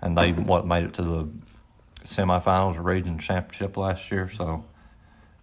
[0.00, 1.28] and they what made it to the
[2.04, 4.30] semifinals region championship last year.
[4.36, 4.64] So,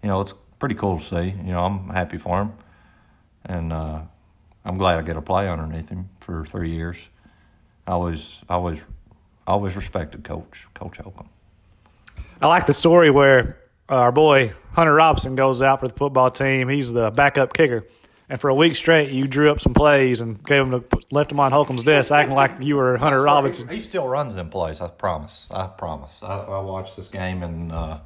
[0.02, 1.30] you know, it's pretty cool to see.
[1.30, 2.54] You know, I'm happy for him,
[3.45, 4.02] and uh,
[4.65, 6.97] I'm glad I get to play underneath him for three years.
[7.88, 8.80] I always, I always,
[9.47, 11.30] always respected Coach Coach Holcomb.
[12.44, 13.58] I like the story where
[13.90, 16.68] uh, our boy Hunter Robinson goes out for the football team.
[16.68, 17.88] He's the backup kicker.
[18.28, 21.32] And for a week straight, you drew up some plays and gave him the, left
[21.32, 23.70] him on Holcomb's desk, acting like you were Hunter Robinson.
[23.70, 24.82] He still runs in plays.
[24.82, 25.46] I promise.
[25.52, 26.12] I promise.
[26.22, 28.00] I, I watched this game and uh,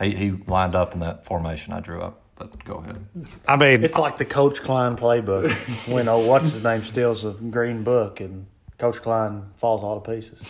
[0.00, 2.20] he he lined up in that formation I drew up.
[2.34, 3.06] But go ahead.
[3.46, 5.52] I mean, It's like the Coach Klein playbook
[5.86, 8.44] when oh, what's his name steals a green book and
[8.78, 10.40] Coach Klein falls all to pieces.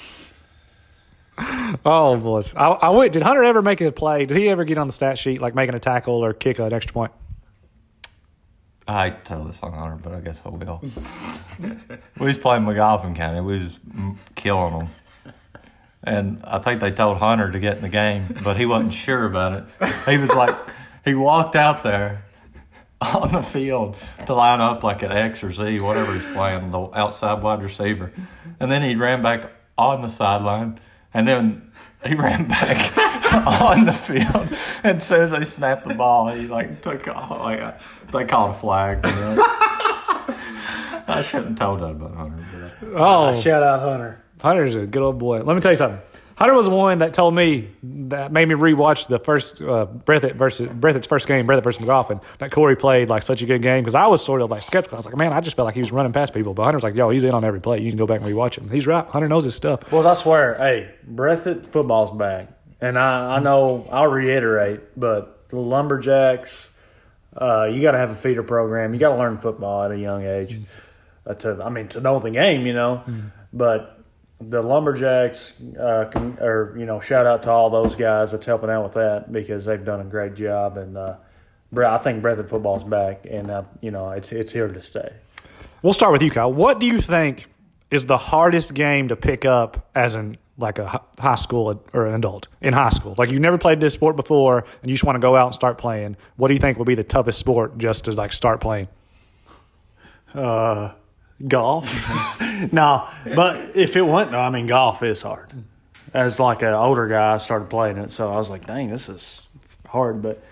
[1.84, 3.12] Oh boys, I, I went.
[3.12, 4.26] Did Hunter ever make a play?
[4.26, 6.72] Did he ever get on the stat sheet, like making a tackle or kick an
[6.72, 7.12] extra point?
[8.88, 10.82] I tell this on Hunter, but I guess I will.
[12.18, 13.40] we was playing Magoffin County.
[13.40, 13.72] We was
[14.34, 14.88] killing them.
[16.02, 19.26] And I think they told Hunter to get in the game, but he wasn't sure
[19.26, 19.92] about it.
[20.06, 20.56] He was like,
[21.04, 22.24] he walked out there
[23.00, 23.96] on the field
[24.26, 28.12] to line up like an X or Z, whatever he's playing, the outside wide receiver.
[28.58, 30.80] And then he ran back on the sideline,
[31.18, 31.72] and then
[32.06, 32.96] he ran back
[33.60, 34.48] on the field.
[34.84, 37.40] And as soon as they snapped the ball, he like took off.
[37.40, 37.72] Like uh,
[38.12, 39.04] they called a flag.
[39.04, 39.36] you know.
[41.10, 42.72] I shouldn't have told that about Hunter.
[42.80, 44.22] But Oh, Shout out Hunter.
[44.40, 45.42] Hunter's a good old boy.
[45.42, 46.00] Let me tell you something.
[46.38, 50.36] Hunter was the one that told me that made me rewatch the first uh, Breathitt
[50.36, 52.20] versus Breathitt's first game, Breathitt versus Magoffin.
[52.38, 54.94] That Corey played like such a good game because I was sort of like skeptical.
[54.94, 56.54] I was like, man, I just felt like he was running past people.
[56.54, 57.80] But Hunter's like, yo, he's in on every play.
[57.80, 58.70] You can go back and rewatch him.
[58.70, 59.04] He's right.
[59.06, 59.90] Hunter knows his stuff.
[59.90, 65.56] Well, I swear, hey, Breathitt football's back, and I, I know I'll reiterate, but the
[65.56, 66.68] Lumberjacks,
[67.36, 68.94] uh, you got to have a feeder program.
[68.94, 70.60] You got to learn football at a young age.
[71.26, 73.02] Uh, to I mean, to know the game, you know.
[73.52, 73.97] But
[74.40, 78.70] the Lumberjacks, uh, can, or you know, shout out to all those guys that's helping
[78.70, 80.76] out with that because they've done a great job.
[80.76, 81.16] And uh,
[81.72, 85.12] Bre- I think Breathitt football's back, and uh, you know, it's it's here to stay.
[85.82, 86.52] We'll start with you, Kyle.
[86.52, 87.46] What do you think
[87.90, 92.14] is the hardest game to pick up as an like a high school or an
[92.14, 93.14] adult in high school?
[93.18, 95.54] Like you've never played this sport before, and you just want to go out and
[95.54, 96.16] start playing.
[96.36, 98.88] What do you think would be the toughest sport just to like start playing?
[100.32, 100.92] Uh,
[101.46, 101.88] golf.
[102.72, 105.52] no, but if it no, I mean, golf is hard.
[106.14, 109.08] As like an older guy, I started playing it, so I was like, dang, this
[109.08, 109.42] is
[109.86, 110.22] hard.
[110.22, 110.42] But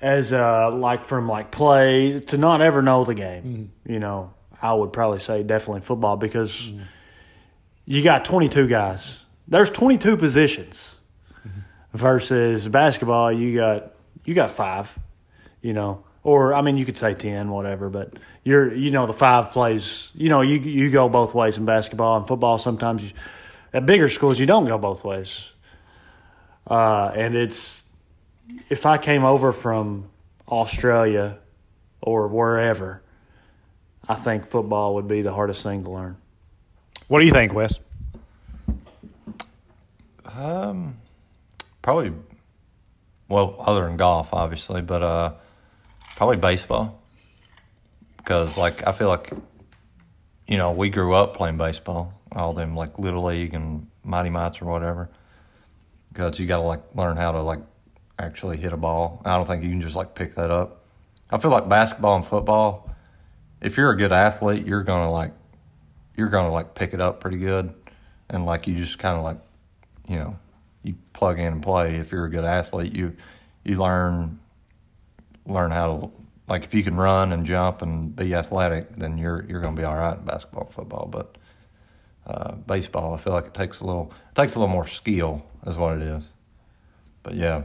[0.00, 3.92] as uh, like from like play to not ever know the game, mm-hmm.
[3.92, 6.82] you know, I would probably say definitely football because mm-hmm.
[7.86, 9.18] you got 22 guys.
[9.48, 10.94] There's 22 positions
[11.46, 11.60] mm-hmm.
[11.96, 13.32] versus basketball.
[13.32, 13.92] You got
[14.24, 14.88] you got five,
[15.60, 17.88] you know, or I mean, you could say 10, whatever.
[17.88, 20.10] But you're you know the five plays.
[20.12, 22.58] You know, you you go both ways in basketball and football.
[22.58, 23.10] Sometimes you,
[23.72, 25.44] at bigger schools you don't go both ways.
[26.66, 27.84] Uh, and it's
[28.68, 30.08] if I came over from
[30.48, 31.38] Australia
[32.00, 33.02] or wherever,
[34.08, 36.16] I think football would be the hardest thing to learn.
[37.06, 37.78] What do you think, Wes?
[40.24, 40.96] Um,
[41.82, 42.12] probably.
[43.28, 45.32] Well, other than golf, obviously, but uh,
[46.16, 47.00] probably baseball.
[48.16, 49.30] Because like I feel like,
[50.48, 54.60] you know, we grew up playing baseball, all them like little league and mighty mites
[54.60, 55.08] or whatever,
[56.12, 57.60] because you got to like learn how to like
[58.18, 59.22] actually hit a ball.
[59.24, 60.86] I don't think you can just like pick that up.
[61.30, 62.90] I feel like basketball and football.
[63.60, 65.32] If you're a good athlete, you're gonna like
[66.16, 67.72] you're gonna like pick it up pretty good,
[68.28, 69.38] and like you just kind of like
[70.08, 70.38] you know
[70.82, 71.96] you plug in and play.
[71.96, 73.16] If you're a good athlete, you
[73.64, 74.40] you learn
[75.46, 76.10] learn how to
[76.48, 79.80] like if you can run and jump and be athletic, then you're you're going to
[79.80, 81.06] be all right in basketball, football.
[81.06, 81.36] But
[82.26, 85.44] uh, baseball, I feel like it takes a little it takes a little more skill,
[85.66, 86.28] is what it is.
[87.22, 87.62] But yeah,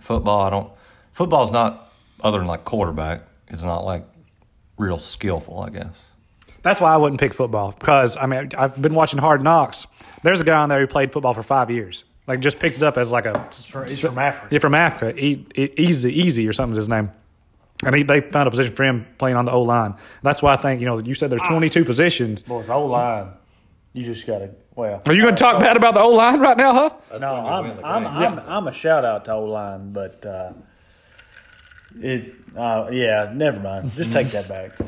[0.00, 0.72] football, I don't.
[1.12, 1.92] Football's not
[2.22, 3.22] other than like quarterback.
[3.48, 4.06] It's not like
[4.78, 6.04] real skillful, I guess.
[6.62, 9.86] That's why I wouldn't pick football because I mean I've been watching Hard Knocks.
[10.22, 12.04] There's a guy on there who played football for five years.
[12.30, 13.44] Like just picked it up as like a
[13.88, 14.46] He's from Africa.
[14.52, 15.18] yeah from Africa.
[15.18, 17.10] E, e, easy, easy or something's his name.
[17.84, 19.96] And he, they found a position for him playing on the O line.
[20.22, 22.44] That's why I think you know you said there's 22 positions.
[22.44, 23.32] Boys, O line.
[23.94, 24.50] You just got to.
[24.76, 27.20] Well, Are you going to talk bad about the O line right now, Huff?
[27.20, 30.52] No, I'm I'm, I'm I'm a shout out to O line, but uh,
[32.00, 33.90] it uh, yeah, never mind.
[33.94, 34.78] Just take that back.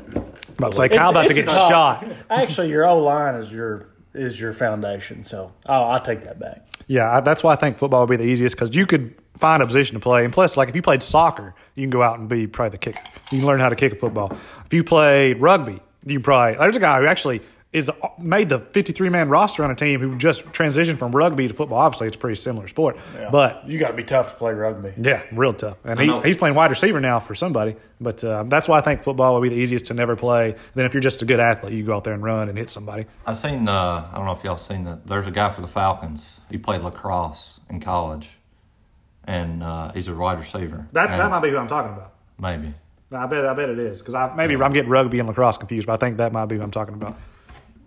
[0.59, 2.07] About to say Kyle about to get shot.
[2.31, 5.25] Actually, your O line is your is your foundation.
[5.25, 6.67] So I'll, I'll take that back.
[6.87, 9.63] Yeah, I, that's why I think football would be the easiest because you could find
[9.63, 10.25] a position to play.
[10.25, 12.79] And plus, like if you played soccer, you can go out and be probably the
[12.79, 13.03] kicker.
[13.31, 14.37] You can learn how to kick a football.
[14.67, 16.59] If you played rugby, you probably.
[16.59, 17.41] There's a guy who actually
[17.73, 21.55] is made the 53 man roster on a team who just transitioned from rugby to
[21.55, 21.79] football.
[21.79, 22.99] Obviously, it's a pretty similar sport,
[23.31, 24.93] but you got to be tough to play rugby.
[25.01, 25.79] yeah, real tough.
[25.85, 27.77] And he, he's playing wide receiver now for somebody.
[27.99, 30.55] But uh, that's why I think football would be the easiest to never play.
[30.75, 32.69] Then if you're just a good athlete, you go out there and run and hit
[32.69, 33.07] somebody.
[33.27, 33.67] I've seen.
[33.67, 35.07] Uh, I don't know if y'all seen that.
[35.07, 36.29] There's a guy for the Falcons.
[36.51, 38.29] He played lacrosse in college,
[39.25, 40.87] and uh, he's a wide receiver.
[40.93, 42.15] That's And that might be who I'm talking about.
[42.39, 42.75] maybe.
[43.15, 45.87] I bet I bet it is because I maybe I'm getting rugby and lacrosse confused,
[45.87, 47.19] but I think that might be who I'm talking about.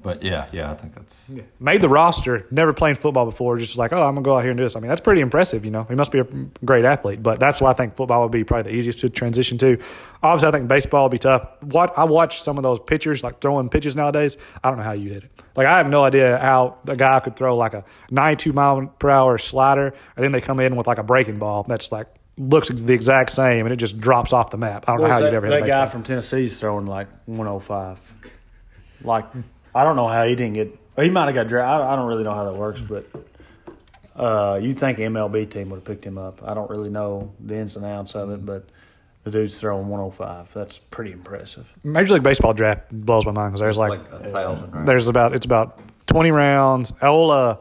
[0.05, 1.31] But yeah, yeah, I think that's.
[1.59, 4.51] Made the roster, never playing football before, just like, oh, I'm gonna go out here
[4.51, 4.75] and do this.
[4.75, 5.83] I mean, that's pretty impressive, you know.
[5.85, 6.27] He must be a
[6.63, 9.57] great athlete, but that's why I think football would be probably the easiest to transition
[9.57, 9.79] to.
[10.21, 11.49] Obviously, I think baseball would be tough.
[11.61, 14.37] What I watch some of those pitchers like throwing pitches nowadays.
[14.63, 15.41] I don't know how you did it.
[15.55, 19.09] Like I have no idea how a guy could throw like a 92 mile per
[19.09, 22.05] hour slider, and then they come in with like a breaking ball that's like
[22.37, 24.85] looks the exact same, and it just drops off the map.
[24.87, 25.89] I don't know how that, you've ever hit that a guy baseball.
[25.89, 27.97] from Tennessee's throwing like 105.
[29.03, 29.25] Like
[29.75, 30.79] I don't know how he didn't get.
[30.97, 31.81] He might have got drafted.
[31.85, 33.05] I, I don't really know how that works, but
[34.15, 36.41] uh, you think MLB team would have picked him up?
[36.45, 38.65] I don't really know the ins and outs of it, but
[39.25, 40.47] the dude's throwing 105.
[40.53, 41.67] That's pretty impressive.
[41.83, 44.85] Major League Baseball draft blows my mind because there's like, Like a thousand, right?
[44.85, 46.93] there's about it's about 20 rounds.
[47.01, 47.57] Old uh,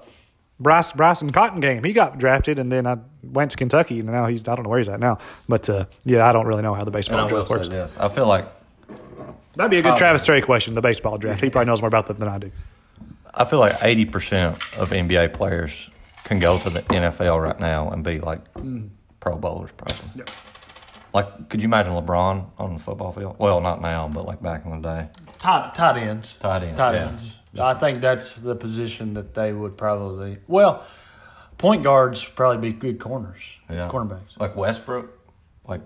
[0.61, 4.27] Bryce Bryson Cotton game, he got drafted, and then I went to Kentucky, and now
[4.27, 6.75] he's I don't know where he's at now, but uh, yeah, I don't really know
[6.75, 7.69] how the And baseball I will draft say works.
[7.95, 8.47] this: I feel like
[9.57, 9.97] That'd be a good Oh.
[9.97, 11.43] Travis Trey question, the baseball draft.
[11.43, 12.51] He probably knows more about that than I do.
[13.33, 15.73] I feel like eighty percent of NBA players
[16.25, 18.89] can go to the NFL right now and be like mm.
[19.21, 20.25] Pro Bowlers, probably.
[21.13, 23.37] Like, could you imagine LeBron on the football field?
[23.39, 25.09] Well, not now, but like back in the day.
[25.39, 26.35] Tight, tight ends.
[26.41, 27.09] Tight ends, Tight yeah.
[27.09, 27.33] ends.
[27.59, 30.39] I think that's the position that they would probably.
[30.49, 30.85] Well,
[31.59, 33.41] point guards probably be good corners.
[33.71, 33.89] Yeah.
[33.89, 34.39] Cornerbacks.
[34.39, 35.11] Like Westbrook,
[35.69, 35.83] like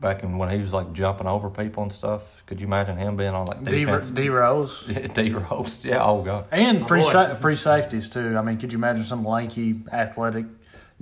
[0.00, 2.22] back in when he was like jumping over people and stuff.
[2.46, 4.06] Could you imagine him being on like D, defense?
[4.08, 4.84] D Rose.
[5.14, 6.04] D Rose, yeah.
[6.04, 6.46] Oh god.
[6.52, 7.12] And free boy.
[7.12, 8.36] sa- free safeties too.
[8.36, 10.46] I mean, could you imagine some lanky, athletic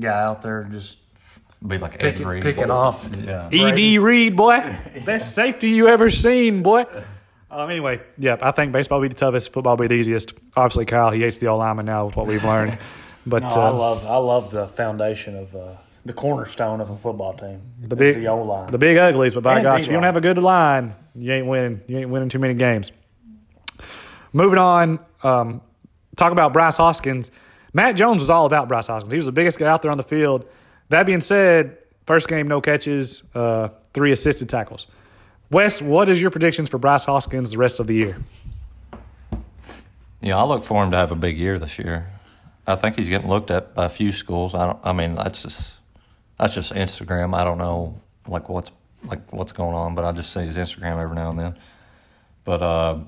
[0.01, 0.97] guy out there just
[1.67, 2.43] Be like Ed picking Reed.
[2.43, 3.07] picking off?
[3.23, 3.49] Yeah.
[3.53, 6.87] Ed Reed, boy, best safety you ever seen, boy.
[7.51, 9.53] Um, anyway, yeah, I think baseball will be the toughest.
[9.53, 10.33] Football will be the easiest.
[10.57, 12.79] Obviously, Kyle he hates the old lineman now with what we've learned,
[13.27, 16.97] but No, uh, I love I love the foundation of uh, the cornerstone of a
[16.97, 17.61] football team.
[17.81, 18.71] The big, the O line.
[18.71, 19.35] the big uglies.
[19.35, 21.81] But by And gosh, if you don't have a good line, you ain't winning.
[21.87, 22.93] You ain't winning too many games.
[24.33, 25.61] Moving on, um,
[26.17, 27.31] talk about Bryce Hoskins.
[27.73, 29.13] Matt Jones was all about Bryce Hoskins.
[29.13, 30.47] He was the biggest guy out there on the field.
[30.91, 34.87] That being said, first game no catches, uh, three assisted tackles.
[35.51, 38.17] Wes, what is your predictions for Bryce Hoskins the rest of the year?
[40.21, 42.11] Yeah, I look for him to have a big year this year.
[42.67, 44.55] I think he's getting looked at by a few schools.
[44.55, 44.79] I don't.
[44.83, 45.61] I mean, that's just
[46.39, 47.35] that's just Instagram.
[47.35, 48.71] I don't know like what's
[49.05, 51.59] like what's going on, but I just see his Instagram every now and then.
[52.45, 52.99] But uh,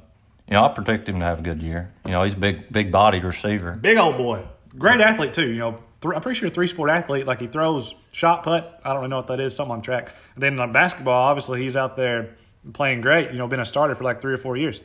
[0.49, 1.93] you know, I predict him to have a good year.
[2.05, 3.73] You know, he's a big big bodied receiver.
[3.73, 4.45] Big old boy,
[4.79, 5.49] great athlete too.
[5.49, 7.27] You know, th- I'm pretty sure three sport athlete.
[7.27, 8.65] Like he throws shot put.
[8.85, 9.55] I don't really know what that is.
[9.57, 10.13] Something on track.
[10.35, 12.37] And then on basketball, obviously he's out there
[12.73, 13.31] playing great.
[13.33, 14.81] You know, been a starter for like three or four years.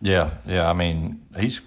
[0.00, 0.68] Yeah, yeah.
[0.68, 1.60] I mean, he's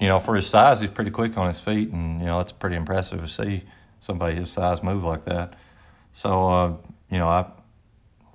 [0.00, 2.52] you know for his size, he's pretty quick on his feet, and you know it's
[2.52, 3.64] pretty impressive to see
[4.00, 5.54] somebody his size move like that.
[6.14, 6.76] So uh,
[7.10, 7.46] you know, I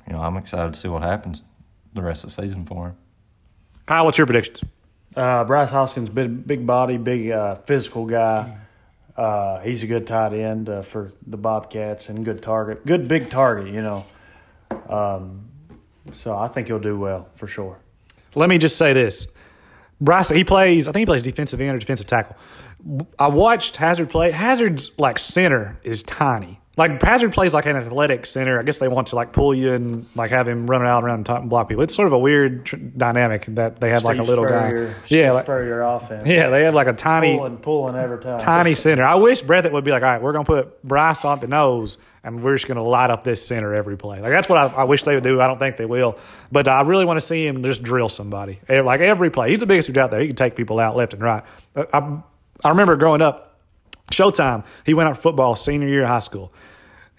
[0.08, 1.44] you know I'm excited to see what happens
[1.94, 2.98] the rest of the season for him.
[3.86, 4.62] Kyle, what's your predictions?
[5.16, 8.58] Uh, Bryce Hoskins, big, big body, big uh, physical guy.
[9.18, 13.30] Uh, he's a good tight end uh, for the Bobcats and good target, good big
[13.30, 13.74] target.
[13.74, 14.06] You know,
[14.88, 15.50] um,
[16.14, 17.80] so I think he'll do well for sure.
[18.36, 19.28] Let me just say this.
[20.00, 22.38] Bryce, he plays, I think he plays defensive end or defensive tackle.
[23.18, 24.32] I watched Hazard play.
[24.32, 26.62] Hazard's like center is tiny.
[26.80, 28.58] Like Hazard plays like an athletic center.
[28.58, 31.26] I guess they want to like pull you and like have him running out around
[31.26, 31.84] top and block people.
[31.84, 34.94] It's sort of a weird tr- dynamic that they have like a little Spurrier, guy.
[35.06, 36.26] Steve Yeah, like, Spurrier offense.
[36.28, 38.40] yeah, they have like a tiny pulling, pulling every time.
[38.40, 39.04] tiny center.
[39.04, 41.98] I wish Breathitt would be like, all right, we're gonna put Bryce on the nose,
[42.24, 44.22] and we're just gonna light up this center every play.
[44.22, 45.42] Like that's what I, I wish they would do.
[45.42, 46.18] I don't think they will,
[46.52, 48.60] but uh, I really want to see him just drill somebody.
[48.70, 50.22] Like every play, he's the biggest dude out there.
[50.22, 51.44] He can take people out left and right.
[51.76, 52.20] I, I,
[52.64, 53.49] I remember growing up,
[54.12, 54.64] Showtime.
[54.86, 56.54] He went out for football senior year of high school.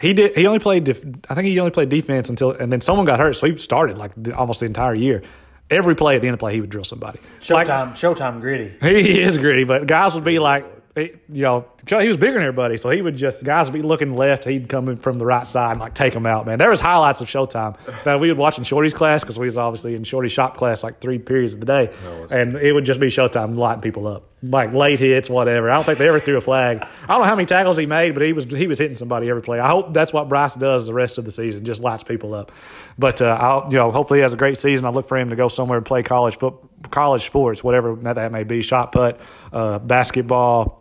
[0.01, 0.37] He did.
[0.37, 0.85] He only played.
[0.85, 3.57] Def, I think he only played defense until, and then someone got hurt, so he
[3.57, 5.23] started like the, almost the entire year.
[5.71, 7.21] Every play at the end of play, he would drill somebody.
[7.49, 8.75] Like, Showtime, Showtime gritty.
[8.81, 10.65] he is gritty, but guys would be like,
[10.97, 13.83] eh, you know, he was bigger than everybody, so he would just guys would be
[13.83, 16.47] looking left, he'd come in from the right side and like take them out.
[16.47, 19.47] Man, there was highlights of Showtime that we would watch in Shorty's class because we
[19.47, 21.91] was obviously in Shorty's shop class like three periods of the day,
[22.31, 25.71] and it would just be Showtime lighting people up, like late hits, whatever.
[25.71, 26.83] I don't think they ever threw a flag.
[27.05, 29.31] I don't know how many tackles he made, but he was he was hitting somebody
[29.31, 29.59] every play.
[29.59, 32.53] I hope that's what Bryce does the rest of the season, just lights people up.
[32.99, 34.85] But uh, I'll you know hopefully he has a great season.
[34.85, 36.55] I look for him to go somewhere and play college foot
[36.91, 39.19] college sports, whatever that, that may be, shot put,
[39.53, 40.81] uh, basketball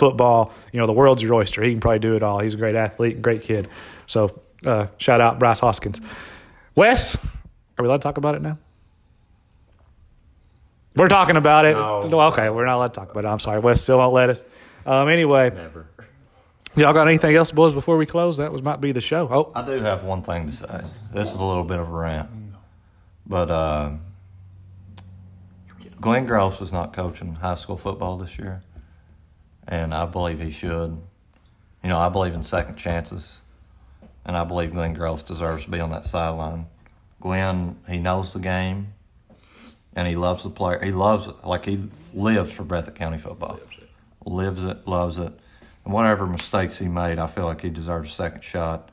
[0.00, 0.52] football.
[0.72, 1.62] You know, the world's your oyster.
[1.62, 2.40] He can probably do it all.
[2.40, 3.68] He's a great athlete and great kid.
[4.08, 6.00] So uh, shout out Bryce Hoskins.
[6.74, 8.58] Wes, are we allowed to talk about it now?
[10.96, 11.74] We're talking about it.
[11.74, 12.20] No.
[12.32, 13.28] Okay, we're not allowed to talk about it.
[13.28, 13.60] I'm sorry.
[13.60, 14.42] Wes still won't let us.
[14.86, 15.86] Um, anyway, Never.
[16.74, 18.38] y'all got anything else, boys, before we close?
[18.38, 19.28] That was might be the show.
[19.30, 20.84] Oh, I do have one thing to say.
[21.14, 22.28] This is a little bit of a rant,
[23.26, 23.92] but uh,
[26.00, 28.62] Glenn Gross was not coaching high school football this year,
[29.68, 30.98] and I believe he should.
[31.82, 33.32] You know, I believe in second chances,
[34.24, 36.66] and I believe Glenn Gross deserves to be on that sideline.
[37.20, 38.92] Glenn, he knows the game,
[39.94, 40.82] and he loves the player.
[40.82, 43.60] He loves it like he lives for Breathitt County football.
[44.26, 45.32] Lives it, loves it,
[45.84, 48.90] and whatever mistakes he made, I feel like he deserves a second shot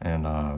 [0.00, 0.56] and uh,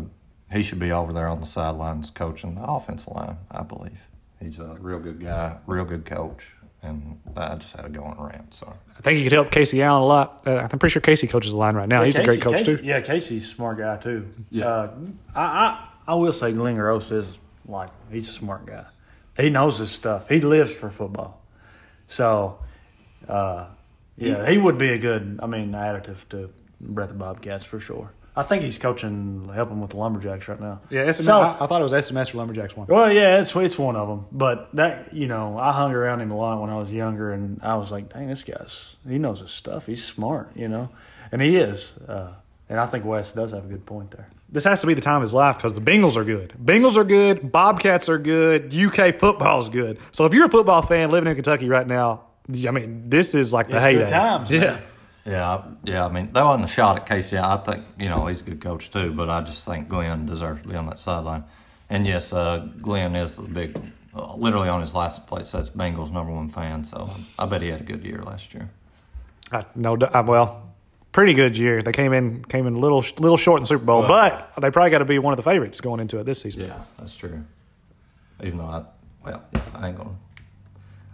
[0.51, 3.37] he should be over there on the sidelines coaching the offensive line.
[3.51, 3.99] I believe
[4.41, 6.43] he's a real good guy, real good coach,
[6.83, 8.55] and I just had to go on a rant.
[8.55, 10.43] So I think he could help Casey Allen a lot.
[10.47, 12.03] Uh, I'm pretty sure Casey coaches the line right now.
[12.03, 12.85] He's a great coach Casey- too.
[12.85, 14.29] Yeah, Casey's a smart guy too.
[14.51, 14.66] Yeah.
[14.66, 14.95] Uh,
[15.35, 17.26] I, I I will say Glenn Gross is
[17.66, 18.87] like he's a smart guy.
[19.39, 20.29] He knows his stuff.
[20.29, 21.41] He lives for football.
[22.09, 22.59] So,
[23.29, 23.66] uh,
[24.16, 25.39] yeah, he would be a good.
[25.43, 26.51] I mean, additive to
[26.83, 28.11] Breathitt Bobcats for sure.
[28.39, 30.80] I think he's coaching, helping with the Lumberjacks right now.
[30.91, 32.86] Yeah, SMS, So- I, I thought it was SMS or Lumberjacks one.
[32.86, 34.26] Well, yeah, it's it's one of them.
[34.30, 37.61] But that you know, I hung around him a lot when I was younger, and
[37.62, 39.86] I was like, dang, this guy's he knows his stuff.
[39.86, 40.89] He's smart, you know,
[41.32, 41.93] and he is.
[42.09, 42.28] Uh,
[42.70, 44.28] and I think Wes does have a good point there.
[44.51, 46.53] this has to be the time of his life because the Bengals are good.
[46.62, 47.51] Bengals are good.
[47.51, 48.74] Bobcats are good.
[48.74, 49.99] UK football is good.
[50.12, 53.53] So if you're a football fan living in Kentucky right now, I mean, this is
[53.53, 54.11] like the It's heyday.
[54.11, 54.62] times, man.
[54.62, 54.80] yeah,
[55.33, 56.07] I- yeah.
[56.07, 57.37] I mean, that wasn't a shot at Casey.
[57.39, 60.62] I think you know he's a good coach too, but I just think Glenn deserves
[60.62, 61.45] to be on that sideline.
[61.91, 63.79] And yes, uh, Glenn is the big,
[64.14, 66.85] uh, literally on his license plate says Bengals number one fan.
[66.85, 68.68] So I bet he had a good year last year.
[69.53, 70.68] I, no, uh, well,
[71.12, 71.83] pretty good year.
[71.83, 74.09] They came in came in a little little short in Super Bowl, Well-
[74.55, 76.62] but they probably got to be one of the favorites going into it this season.
[76.62, 77.43] Yeah, that's true.
[78.43, 78.83] Even though I,
[79.24, 80.11] well, yeah, I ain't gonna.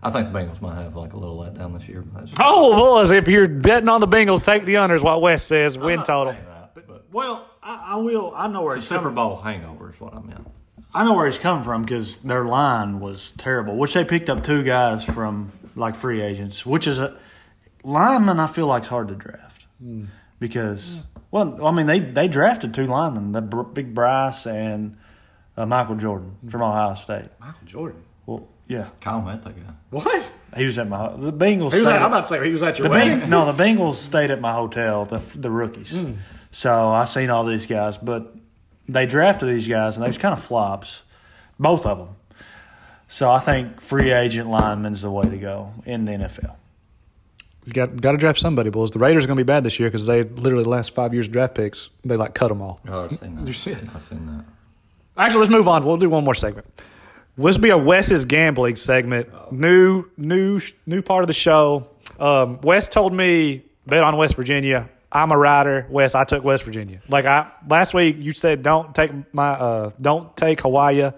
[0.04, 2.02] I think the Bengals might have like a little letdown this year.
[2.02, 5.02] But that's just- Oh, boys, if you're betting on the Bengals, take the unders.
[5.02, 6.32] What Wes says, win total.
[6.34, 8.32] that, but Well, I, I will.
[8.36, 9.14] I know where it's he's a Super coming.
[9.14, 10.46] Bowl hangover is what I meant.
[10.92, 13.76] I know where he's coming from because their line was terrible.
[13.76, 17.16] Which they picked up two guys from like free agents, which is a
[17.82, 18.38] lineman.
[18.38, 19.64] I feel like is hard to draft
[20.38, 21.00] because
[21.30, 24.96] well, I mean they they drafted two linemen, the Big Bryce and
[25.56, 27.24] uh, Michael Jordan from Ohio State.
[27.40, 28.02] Michael Jordan.
[28.26, 29.72] Well, yeah, Kyle met that guy.
[29.90, 30.32] What?
[30.56, 31.72] he was at my the Bengals.
[31.72, 33.20] He was at, at- I'm about to say he was at your the wedding.
[33.20, 35.92] Beng- no, the Bengals stayed at my hotel, the the rookies.
[35.92, 36.16] Mm.
[36.50, 38.34] So I seen all these guys, but
[38.88, 41.00] they drafted these guys, and they was kind of flops,
[41.58, 42.08] both of them.
[43.08, 46.56] So I think free agent linemen's the way to go in the NFL.
[47.64, 48.90] You got got to draft somebody, boys.
[48.90, 51.14] The Raiders are going to be bad this year because they literally the last five
[51.14, 52.80] years of draft picks they like cut them all.
[52.88, 53.46] Oh, I've seen that.
[53.46, 53.84] You see it?
[53.94, 54.44] I've seen that.
[55.16, 55.84] Actually, let's move on.
[55.84, 56.66] We'll do one more segment.
[57.36, 59.28] This will be a Wes's gambling segment.
[59.52, 61.88] New, new, new part of the show.
[62.18, 64.88] Um, Wes told me bet on West Virginia.
[65.10, 65.86] I'm a rider.
[65.90, 67.00] Wes, I took West Virginia.
[67.08, 71.10] Like I last week, you said don't take my uh, don't take Hawaii.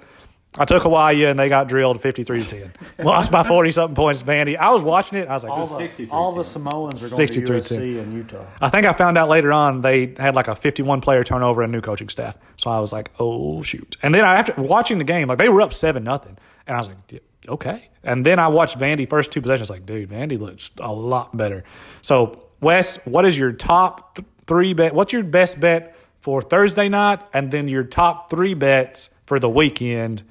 [0.58, 2.72] I took Hawaii and they got drilled 53 to 10.
[3.06, 4.56] Lost by 40 something points, Vandy.
[4.56, 5.28] I was watching it.
[5.28, 8.44] I was like, All the, all the Samoans are going to 63 USC and Utah.
[8.60, 11.72] I think I found out later on they had like a 51 player turnover and
[11.72, 12.36] new coaching staff.
[12.56, 13.96] So I was like, oh shoot.
[14.02, 16.80] And then I, after watching the game, like they were up seven nothing, and I
[16.80, 17.88] was like, yeah, okay.
[18.02, 19.68] And then I watched Vandy first two possessions.
[19.68, 21.64] Like, dude, Vandy looks a lot better.
[22.02, 24.94] So Wes, what is your top th- three bet?
[24.94, 29.48] What's your best bet for Thursday night, and then your top three bets for the
[29.48, 30.22] weekend?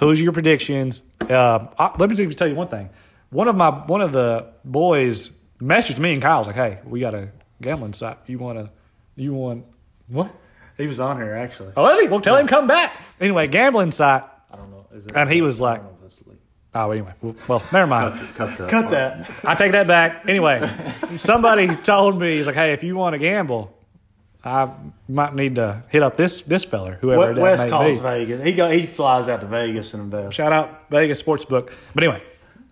[0.00, 1.02] Who's your predictions?
[1.20, 2.90] Uh, I, let me just tell you one thing.
[3.30, 5.30] One of my one of the boys
[5.60, 7.28] messaged me and Kyle was like, "Hey, we got a
[7.60, 8.18] gambling site.
[8.26, 8.70] You want to?
[9.16, 9.64] You want
[10.08, 10.34] what?
[10.76, 11.72] He was on here actually.
[11.76, 12.08] Oh, is he?
[12.08, 13.00] Well, tell him come back.
[13.20, 14.24] Anyway, gambling site.
[14.50, 14.86] I don't know.
[14.94, 15.82] Is it, And he was like,
[16.74, 17.12] oh, anyway.
[17.22, 18.34] Well, well never mind.
[18.34, 18.68] Cut that.
[18.70, 19.30] cut that.
[19.44, 20.28] I take that back.
[20.28, 20.68] Anyway,
[21.16, 23.74] somebody told me he's like, hey, if you want to gamble,
[24.44, 24.70] I
[25.08, 28.00] might need to hit up this this feller, whoever that West may calls be.
[28.00, 28.44] Vegas.
[28.44, 30.34] He go, he flies out to Vegas and invests.
[30.34, 31.70] Shout out Vegas Sportsbook.
[31.94, 32.22] But anyway,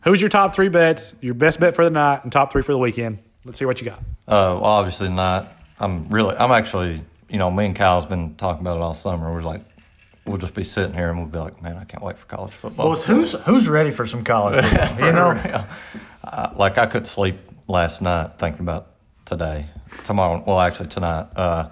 [0.02, 1.14] who's your top three bets?
[1.20, 3.18] Your best bet for the night and top three for the weekend.
[3.44, 4.00] Let's hear what you got.
[4.00, 5.52] Uh, well, obviously not.
[5.78, 6.36] I'm really.
[6.36, 7.02] I'm actually.
[7.28, 9.32] You know, me and Kyle's been talking about it all summer.
[9.32, 9.62] We're like,
[10.26, 12.52] we'll just be sitting here and we'll be like, man, I can't wait for college
[12.52, 12.90] football.
[12.90, 15.06] Well, who's who's ready for some college football?
[15.06, 15.66] you know, Yeah.
[16.24, 17.36] Uh, like I couldn't sleep
[17.68, 18.89] last night thinking about
[19.30, 19.66] today,
[20.04, 20.42] tomorrow.
[20.46, 21.28] Well, actually tonight.
[21.36, 21.68] Uh,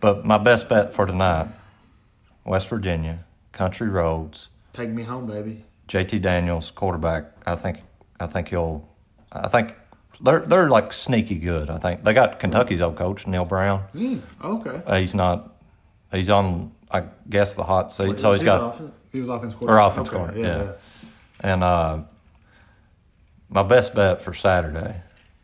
[0.00, 1.48] but my best bet for tonight:
[2.44, 3.18] West Virginia,
[3.52, 5.64] Country Roads, take me home, baby.
[5.88, 7.24] JT Daniels, quarterback.
[7.44, 7.78] I think.
[8.20, 8.88] I think he'll.
[9.32, 9.74] I think
[10.20, 11.68] they're they're like sneaky good.
[11.68, 13.82] I think they got Kentucky's old coach Neal Brown.
[14.42, 14.80] Okay.
[14.86, 15.56] Uh, he's not.
[16.12, 16.72] He's on.
[16.92, 18.18] I guess the hot seat.
[18.20, 18.80] So he's got
[19.12, 20.36] He was offensive or offense Okay, corner.
[20.38, 20.62] yeah, Yeah.
[20.62, 20.72] yeah.
[21.42, 21.98] And uh,
[23.48, 24.94] my best bet for Saturday,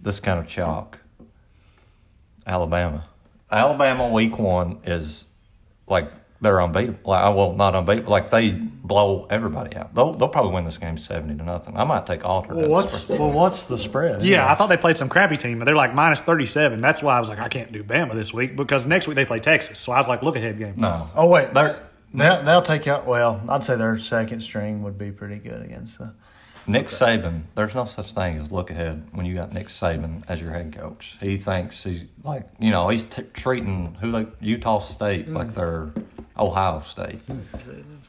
[0.00, 0.98] this kind of chalk.
[2.46, 3.08] Alabama.
[3.50, 5.24] Alabama week one is
[5.86, 6.98] like they're unbeatable.
[7.10, 8.10] Like, uh, well, not unbeatable.
[8.10, 9.94] Like they blow everybody out.
[9.94, 11.76] They'll they'll probably win this game seventy to nothing.
[11.76, 12.62] I might take alternate.
[12.62, 14.22] Well, what's well, what's the spread?
[14.22, 16.80] Yeah, I thought they played some crappy team, but they're like minus 37.
[16.80, 19.24] That's why I was like, I can't do Bama this week because next week they
[19.24, 19.78] play Texas.
[19.78, 20.74] So I was like, look ahead game.
[20.76, 21.08] no.
[21.14, 21.80] Oh wait, They're-
[22.14, 23.06] they'll, they'll take out.
[23.06, 26.12] Well, I'd say their second string would be pretty good against the.
[26.68, 30.40] Nick Saban, there's no such thing as look ahead when you got Nick Saban as
[30.40, 31.16] your head coach.
[31.20, 35.54] He thinks he's like, you know, he's t- treating who they Utah State like hmm.
[35.54, 35.92] they're
[36.38, 37.22] Ohio State.
[37.24, 37.40] Hmm.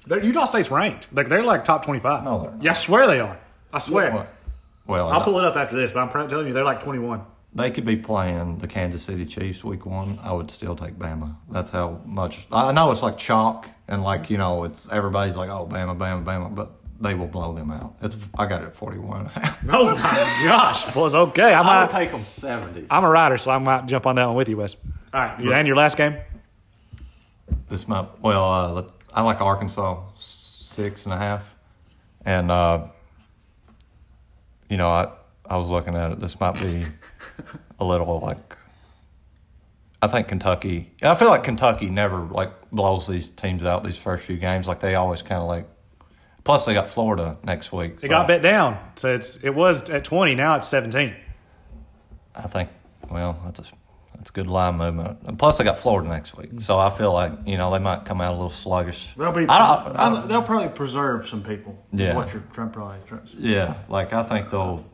[0.07, 1.07] They're, Utah State's ranked.
[1.13, 2.23] Like they're like top 25.
[2.23, 2.63] No, they're not.
[2.63, 3.37] Yeah, I swear they are.
[3.73, 4.11] I swear.
[4.11, 4.27] Well,
[4.87, 7.21] well, I'll pull it up after this, but I'm telling you, they're like 21.
[7.53, 10.17] they could be playing the Kansas City Chiefs week one.
[10.23, 11.35] I would still take Bama.
[11.51, 15.49] That's how much I know it's like chalk and like you know it's everybody's like
[15.49, 17.95] oh Bama Bama Bama, but they will blow them out.
[18.01, 19.59] It's I got it at 41 and a half.
[19.69, 20.95] Oh my gosh.
[20.95, 21.53] Well, it's okay.
[21.53, 22.87] I I might, take them 70.
[22.89, 24.75] I'm a rider, so I might jump on that one with you, Wes.
[25.13, 25.39] All right.
[25.39, 26.17] You and your last game?
[27.69, 31.43] This might well, uh, let's, I like Arkansas six and a half,
[32.25, 32.87] and uh,
[34.69, 35.11] you know I
[35.45, 36.19] I was looking at it.
[36.19, 36.85] This might be
[37.79, 38.55] a little like
[40.01, 40.93] I think Kentucky.
[41.01, 44.67] I feel like Kentucky never like blows these teams out these first few games.
[44.67, 45.67] Like they always kind of like.
[46.47, 47.95] Plus they got Florida next week.
[47.97, 48.79] It so got bet down.
[48.95, 50.33] So it's it was at 20.
[50.33, 51.13] Now it's 17.
[52.35, 52.69] I think
[53.11, 53.63] well that's a
[54.15, 55.19] that's a good line movement.
[55.25, 58.05] And plus they got Florida next week, so I feel like you know they might
[58.05, 59.09] come out a little sluggish.
[59.17, 59.45] They'll be.
[59.49, 61.77] I don't- I don't- they'll probably preserve some people.
[61.91, 62.15] Yeah.
[62.15, 62.97] What you're trying probably.
[63.07, 64.85] trying- Yeah, like I think they'll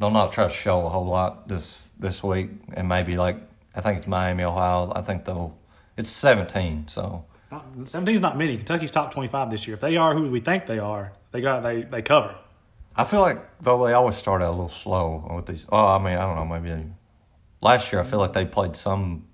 [0.00, 3.36] they'll not try to show a whole lot this this week, and maybe like
[3.74, 4.90] I think it's Miami, Ohio.
[4.96, 5.54] I think they'll
[5.98, 7.26] it's seventeen, so
[7.84, 8.56] 17 is not many.
[8.56, 9.74] Kentucky's top 25 this year.
[9.74, 12.34] If they are who we think they are, they got they they cover.
[12.96, 15.66] I feel like though they always start out a little slow with these.
[15.70, 16.84] Oh, I mean I don't know, maybe
[17.60, 19.26] last year I feel like they played some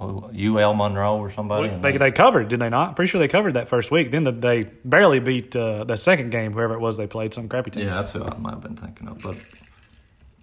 [0.00, 1.68] UL Monroe or somebody.
[1.68, 2.88] and They, they covered, did they not?
[2.88, 4.10] I'm pretty sure they covered that first week.
[4.10, 7.48] Then the, they barely beat uh, the second game, whoever it was they played, some
[7.48, 7.86] crappy team.
[7.86, 9.36] yeah, that's who I might have been thinking of, but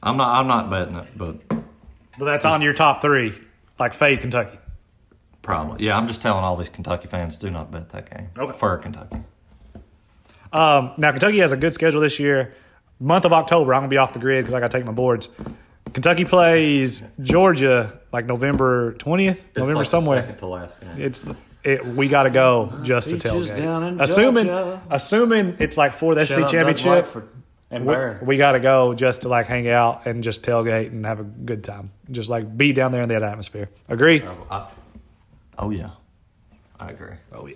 [0.01, 1.38] I'm not I'm not betting it, but
[2.17, 3.38] But that's on your top three,
[3.77, 4.57] like fade Kentucky.
[5.42, 5.98] Probably yeah.
[5.98, 8.58] I'm just telling all these Kentucky fans do not bet that game Okay.
[8.58, 9.18] for Kentucky.
[10.54, 12.54] Um, now Kentucky has a good schedule this year.
[13.00, 15.30] Month of October, I'm gonna be off the grid because I gotta take my boards.
[15.94, 20.22] Kentucky plays Georgia like November 20th, November somewhere.
[20.22, 20.89] Second to last game.
[20.98, 21.26] It's
[21.64, 23.58] it, we got to go just to Peaches tailgate.
[23.58, 24.82] down assuming Georgia.
[24.89, 27.28] assuming it's like for the SEC Shout out Doug championship, Blackford
[27.70, 31.06] and we, we got to go just to like hang out and just tailgate and
[31.06, 31.92] have a good time.
[32.10, 33.70] Just like be down there in that atmosphere.
[33.89, 34.24] Agree?
[34.24, 34.68] Oh, I-
[35.62, 35.91] oh yeah,
[36.80, 37.16] I agree.
[37.32, 37.55] Oh yeah.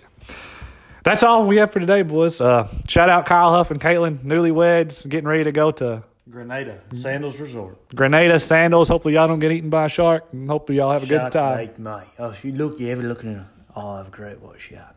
[1.04, 2.42] That's all we have for today, boys.
[2.42, 7.38] Uh, shout out Kyle Huff and Caitlin, newlyweds, getting ready to go to Grenada Sandals
[7.38, 7.78] Resort.
[7.94, 8.88] Grenada Sandals.
[8.88, 11.32] Hopefully y'all don't get eaten by a shark, and hopefully y'all have a good Shot
[11.32, 11.58] time.
[11.58, 12.04] bait, mate.
[12.18, 13.46] Oh, if you look, you ever looking at?
[13.76, 14.96] Oh, have a great watch shot.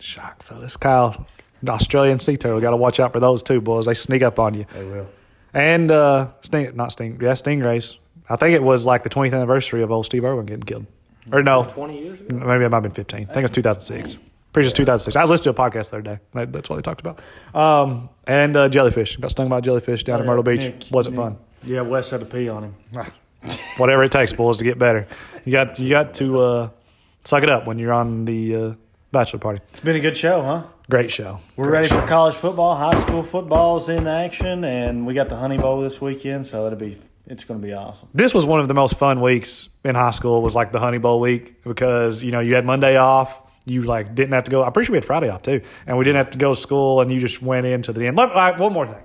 [0.00, 1.26] Shark fellas, Kyle.
[1.62, 2.60] The Australian sea turtle.
[2.60, 3.86] Got to watch out for those too, boys.
[3.86, 4.64] They sneak up on you.
[4.72, 5.08] They will.
[5.54, 7.96] And uh, sting, not sting, yeah, stingrays.
[8.28, 10.86] I think it was like the 20th anniversary of old Steve Irwin getting killed.
[11.32, 12.34] Or no, 20 years ago?
[12.36, 13.20] maybe it might have been 15.
[13.20, 14.16] I think it was 2006.
[14.52, 15.14] Pretty sure it's 2006.
[15.16, 16.18] I was listening to a podcast the other day.
[16.34, 17.20] That- That's what they talked about.
[17.54, 19.16] Um, and uh, jellyfish.
[19.16, 20.60] Got stung by a jellyfish down at Myrtle Beach.
[20.60, 21.22] Nick, Wasn't Nick.
[21.24, 21.36] fun.
[21.64, 22.74] Yeah, Wes had to pee on him.
[23.76, 25.06] Whatever it takes, boys, to get better.
[25.44, 26.70] You got you got to uh,
[27.24, 28.72] suck it up when you're on the uh,
[29.12, 29.60] bachelor party.
[29.70, 30.62] It's been a good show, huh?
[30.90, 31.40] Great show.
[31.56, 32.74] We're ready for college football.
[32.74, 36.78] High school football's in action, and we got the Honey Bowl this weekend, so it'll
[36.78, 36.98] be
[37.28, 38.08] it's going to be awesome.
[38.14, 40.98] this was one of the most fun weeks in high school was like the honey
[40.98, 44.64] bowl week because you know you had monday off you like didn't have to go
[44.64, 46.60] i'm pretty sure we had friday off too and we didn't have to go to
[46.60, 48.16] school and you just went into the end.
[48.16, 48.96] Let, right, one more thing.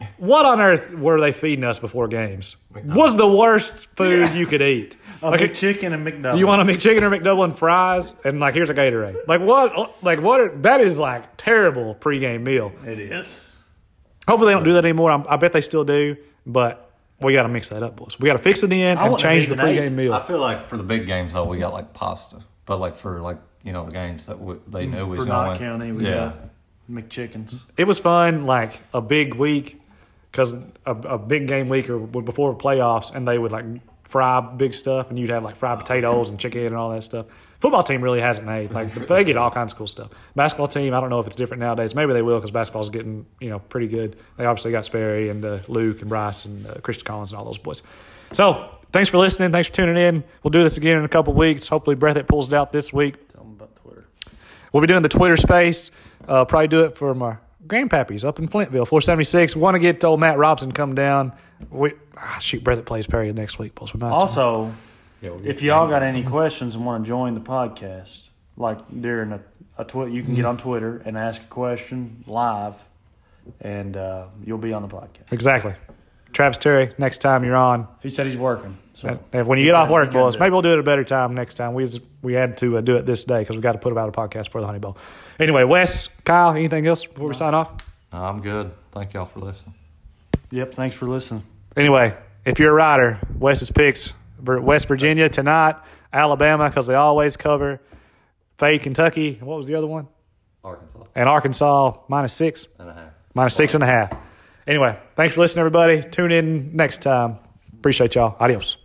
[0.18, 2.54] What on earth were they feeding us before games?
[2.84, 4.96] Was the worst food you could eat.
[5.22, 6.38] A like and McDouble.
[6.38, 8.14] you want a McChicken or McDouble and fries?
[8.24, 9.26] And like here's a Gatorade.
[9.26, 12.70] Like what like what are, that is like terrible pregame meal.
[12.86, 13.40] It is.
[14.28, 15.10] hopefully they don't do that anymore.
[15.10, 16.16] I'm, I bet they still do
[16.48, 16.87] but
[17.20, 19.10] we got to mix that up boys we got to fix it in I and
[19.10, 19.92] want a change the vegan pregame eight.
[19.92, 22.96] meal I feel like for the big games though, we got like pasta, but like
[22.96, 25.46] for like you know the games that we, they mm, knew we For was Knott
[25.46, 25.58] going.
[25.58, 26.38] County, we yeah, got
[26.90, 27.58] McChickens.
[27.76, 29.80] it was fun, like a big week,
[30.30, 33.64] because a, a big game week or before playoffs, and they would like
[34.04, 37.26] fry big stuff, and you'd have like fried potatoes and chicken and all that stuff.
[37.60, 40.10] Football team really hasn't made like they get all kinds of cool stuff.
[40.36, 41.94] Basketball team, I don't know if it's different nowadays.
[41.94, 44.16] Maybe they will because basketball's getting you know pretty good.
[44.36, 47.44] They obviously got Sperry and uh, Luke and Bryce and uh, Christian Collins and all
[47.44, 47.82] those boys.
[48.32, 49.50] So thanks for listening.
[49.52, 50.22] Thanks for tuning in.
[50.42, 51.66] We'll do this again in a couple weeks.
[51.66, 53.28] Hopefully, Breathitt pulls it out this week.
[53.32, 54.06] Tell them about Twitter.
[54.72, 55.90] We'll be doing the Twitter space.
[56.26, 57.36] Uh, probably do it for my
[57.66, 59.56] grandpappies up in Flintville, 476.
[59.56, 61.32] Want to get old Matt Robson come down.
[61.70, 63.92] We ah, shoot, Breathitt plays Perry next week, boys.
[63.92, 64.72] We might have to- Also,
[65.20, 68.20] Yeah, we'll if y'all got any questions and want to join the podcast,
[68.56, 69.40] like during a,
[69.76, 72.74] a twi- you can get on Twitter and ask a question live,
[73.60, 75.32] and uh, you'll be on the podcast.
[75.32, 75.74] exactly.
[76.32, 78.76] Travis Terry, next time you're on, He said he's working.
[78.94, 80.82] So and- and when you get off work, boys, maybe we'll do it at a
[80.82, 81.72] better time next time.
[81.72, 83.92] We just, we had to uh, do it this day because we got to put
[83.92, 84.98] about a podcast for the Honey Bowl.
[85.40, 87.70] Anyway, Wes, Kyle, anything else before we sign off?
[88.12, 88.70] No, I'm good.
[88.92, 89.74] Thank y'all for listening.
[90.50, 90.74] Yep.
[90.74, 91.42] Thanks for listening.
[91.76, 92.14] Anyway,
[92.44, 95.76] if you're a rider, Wes's picks: Vir- West Virginia tonight,
[96.12, 97.80] Alabama because they always cover.
[98.58, 99.38] Fade Kentucky.
[99.40, 100.08] What was the other one?
[100.64, 103.12] Arkansas And Arkansas minus six, and a half.
[103.34, 104.12] minus six and a half.
[104.66, 106.02] Anyway, thanks for listening, everybody.
[106.02, 107.38] Tune in next time.
[107.78, 108.36] Appreciate y'all.
[108.40, 108.77] Adios.